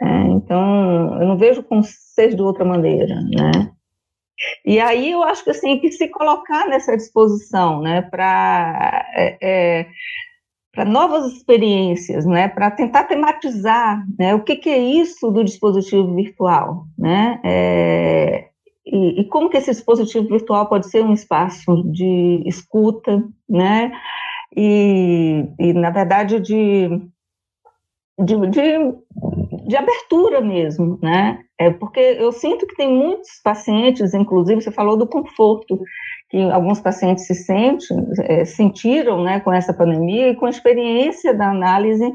[0.00, 3.70] É, então, eu não vejo como ser de outra maneira, né?
[4.64, 9.86] E aí eu acho que assim que se colocar nessa disposição, né, para é, é,
[10.72, 16.12] para novas experiências, né, para tentar tematizar, né, o que, que, é isso do dispositivo
[16.16, 18.48] virtual, né, é,
[18.86, 23.92] e, e, como que esse dispositivo virtual pode ser um espaço de escuta, né,
[24.56, 26.88] e, e na verdade de,
[28.18, 28.94] de, de
[29.66, 31.40] de abertura mesmo, né?
[31.58, 35.80] É porque eu sinto que tem muitos pacientes, inclusive você falou do conforto
[36.28, 41.32] que alguns pacientes se sentem, é, sentiram, né, com essa pandemia e com a experiência
[41.32, 42.12] da análise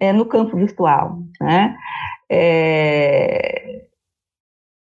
[0.00, 1.76] é, no campo virtual, né?
[2.28, 3.82] É,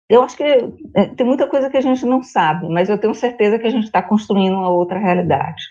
[0.09, 3.15] eu acho que é, tem muita coisa que a gente não sabe, mas eu tenho
[3.15, 5.63] certeza que a gente está construindo uma outra realidade.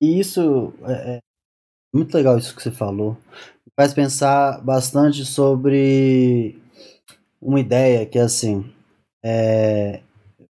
[0.00, 1.18] E isso é, é
[1.94, 3.16] muito legal isso que você falou,
[3.76, 6.58] faz pensar bastante sobre
[7.40, 8.70] uma ideia que assim,
[9.22, 10.02] é,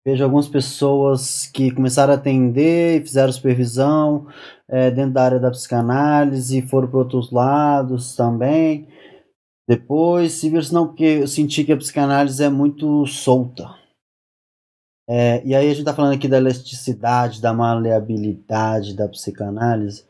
[0.06, 4.28] vejo algumas pessoas que começaram a atender e fizeram supervisão
[4.68, 8.88] é, dentro da área da psicanálise, foram para outros lados também.
[9.68, 13.74] Depois se assim, não, porque eu senti que a psicanálise é muito solta.
[15.10, 20.06] É, e aí a gente está falando aqui da elasticidade, da maleabilidade da psicanálise.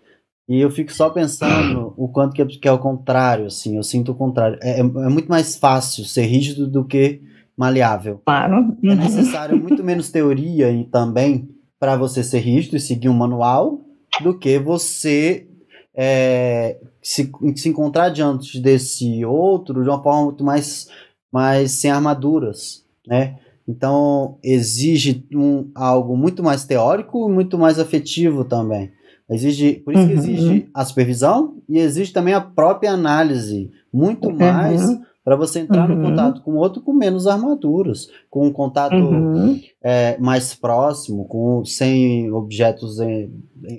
[0.47, 3.84] E eu fico só pensando o quanto que é, que é o contrário, assim, eu
[3.84, 4.58] sinto o contrário.
[4.62, 7.22] É, é, é muito mais fácil ser rígido do que
[7.56, 8.22] maleável.
[8.26, 8.76] Claro.
[8.84, 11.49] É necessário muito menos teoria e também
[11.80, 13.82] para você ser rígido e seguir um manual
[14.22, 15.47] do que você
[15.95, 20.88] é, se, se encontrar diante desse outro de uma forma muito mais,
[21.32, 23.38] mais sem armaduras, né?
[23.68, 28.91] Então exige um, algo muito mais teórico e muito mais afetivo também.
[29.30, 30.68] Exige, por isso que uhum.
[30.74, 34.38] a supervisão e existe também a própria análise, muito uhum.
[34.38, 34.82] mais
[35.24, 35.95] para você entrar uhum.
[35.95, 39.60] no contato com o outro com menos armaduras, com um contato uhum.
[39.82, 43.32] é, mais próximo, com sem objetos em,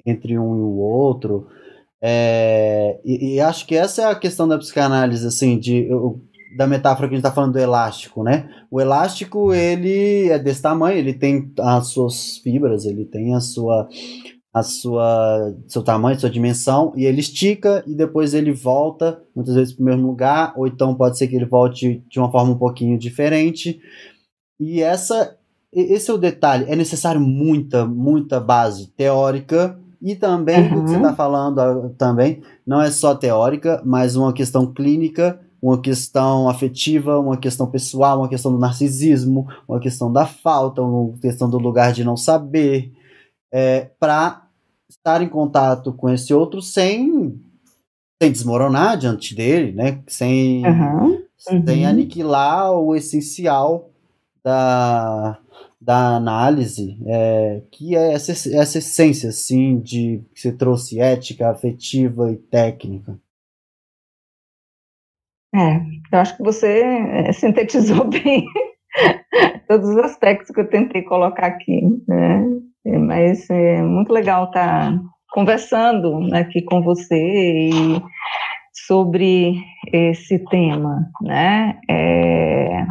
[0.06, 1.46] entre um e o outro.
[2.06, 6.20] É, e, e, acho que essa é a questão da psicanálise, assim, de, eu,
[6.54, 8.46] da metáfora que a gente está falando do elástico, né?
[8.70, 13.88] O elástico, ele é desse tamanho, ele tem as suas fibras, ele tem a sua
[14.52, 19.72] a sua seu tamanho, sua dimensão, e ele estica e depois ele volta, muitas vezes
[19.72, 22.58] para o mesmo lugar, ou então pode ser que ele volte de uma forma um
[22.58, 23.80] pouquinho diferente.
[24.60, 25.38] E essa
[25.72, 30.80] esse é o detalhe, é necessário muita, muita base teórica e também uhum.
[30.80, 31.16] o que você está uhum.
[31.16, 37.38] falando ah, também, não é só teórica, mas uma questão clínica, uma questão afetiva, uma
[37.38, 42.04] questão pessoal, uma questão do narcisismo, uma questão da falta, uma questão do lugar de
[42.04, 42.92] não saber,
[43.50, 44.42] é, para
[44.90, 47.40] estar em contato com esse outro sem,
[48.22, 50.02] sem desmoronar diante dele, né?
[50.06, 51.88] Sem, uhum, sem uhum.
[51.88, 53.88] aniquilar o essencial
[54.44, 55.38] da,
[55.84, 62.32] da análise, é, que é essa, essa essência, assim, de que você trouxe ética, afetiva
[62.32, 63.18] e técnica.
[65.54, 65.76] É,
[66.12, 68.46] eu acho que você é, sintetizou bem
[69.68, 72.44] todos os aspectos que eu tentei colocar aqui, né?
[72.86, 74.98] É, mas é muito legal estar
[75.32, 78.02] conversando aqui com você e
[78.86, 79.54] sobre
[79.92, 81.78] esse tema, né?
[81.88, 82.86] É,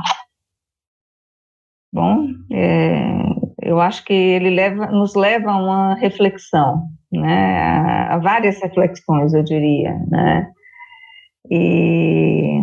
[1.93, 2.97] bom, é,
[3.61, 7.59] eu acho que ele leva, nos leva a uma reflexão, né?
[7.59, 10.51] A, a várias reflexões, eu diria, né?
[11.51, 12.61] E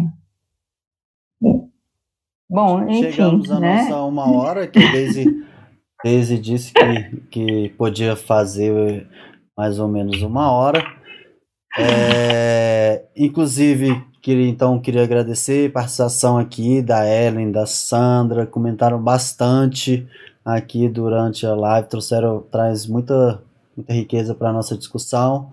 [2.51, 3.83] bom, enfim, chegamos a né?
[3.83, 5.27] nossa uma hora que desde
[6.03, 9.07] Daisy disse que, que podia fazer
[9.57, 10.83] mais ou menos uma hora.
[11.79, 20.07] É, inclusive, queria, então, queria agradecer a participação aqui da Ellen, da Sandra, comentaram bastante
[20.45, 23.43] aqui durante a live, trouxeram, traz muita,
[23.77, 25.53] muita riqueza para a nossa discussão.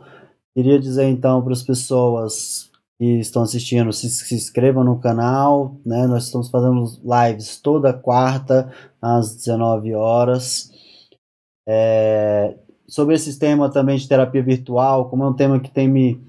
[0.55, 6.07] Queria dizer então para as pessoas que estão assistindo, se, se inscrevam no canal, né?
[6.07, 10.71] Nós estamos fazendo lives toda quarta às 19 horas.
[11.67, 12.55] É,
[12.87, 16.19] sobre esse tema também de terapia virtual, como é um tema que tem me,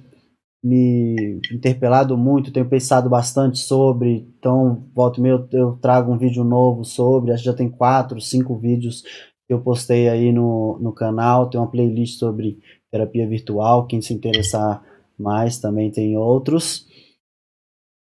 [0.63, 6.85] me interpelado muito, tenho pensado bastante sobre, então volto meu eu trago um vídeo novo
[6.85, 9.03] sobre, acho que já tem quatro, cinco vídeos
[9.47, 12.59] que eu postei aí no, no canal, tem uma playlist sobre
[12.91, 14.83] terapia virtual, quem se interessar
[15.19, 16.87] mais também tem outros.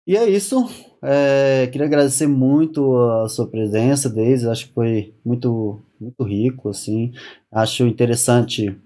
[0.06, 0.68] E é isso.
[1.02, 4.48] É, queria agradecer muito a sua presença, Deise.
[4.48, 7.12] Acho que foi muito, muito rico, assim.
[7.50, 8.76] Acho interessante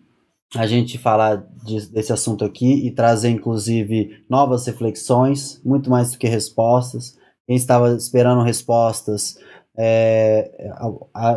[0.54, 6.18] a gente falar de, desse assunto aqui e trazer, inclusive, novas reflexões, muito mais do
[6.18, 7.16] que respostas.
[7.46, 9.38] Quem estava esperando respostas,
[9.78, 10.50] é,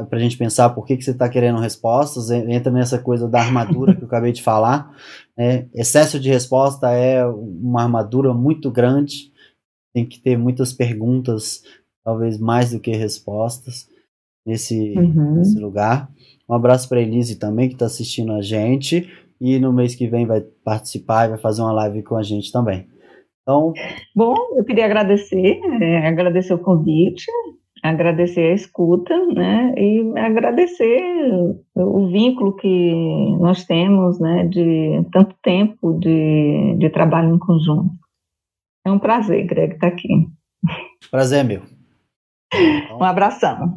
[0.10, 3.40] para a gente pensar por que, que você está querendo respostas, entra nessa coisa da
[3.40, 4.96] armadura que eu acabei de falar.
[5.38, 5.68] Né?
[5.74, 9.32] Excesso de resposta é uma armadura muito grande,
[9.94, 11.64] tem que ter muitas perguntas,
[12.04, 13.88] talvez mais do que respostas,
[14.46, 15.36] nesse, uhum.
[15.36, 16.12] nesse lugar.
[16.54, 20.28] Um abraço para Elise também, que está assistindo a gente, e no mês que vem
[20.28, 22.88] vai participar e vai fazer uma live com a gente também.
[23.42, 23.74] Então,
[24.16, 27.26] Bom, eu queria agradecer, é, agradecer o convite,
[27.82, 31.02] agradecer a escuta, né, e agradecer
[31.76, 37.90] o vínculo que nós temos, né, de tanto tempo de, de trabalho em conjunto.
[38.86, 40.28] É um prazer, Greg, estar aqui.
[41.10, 41.62] Prazer é meu.
[43.00, 43.74] um abração.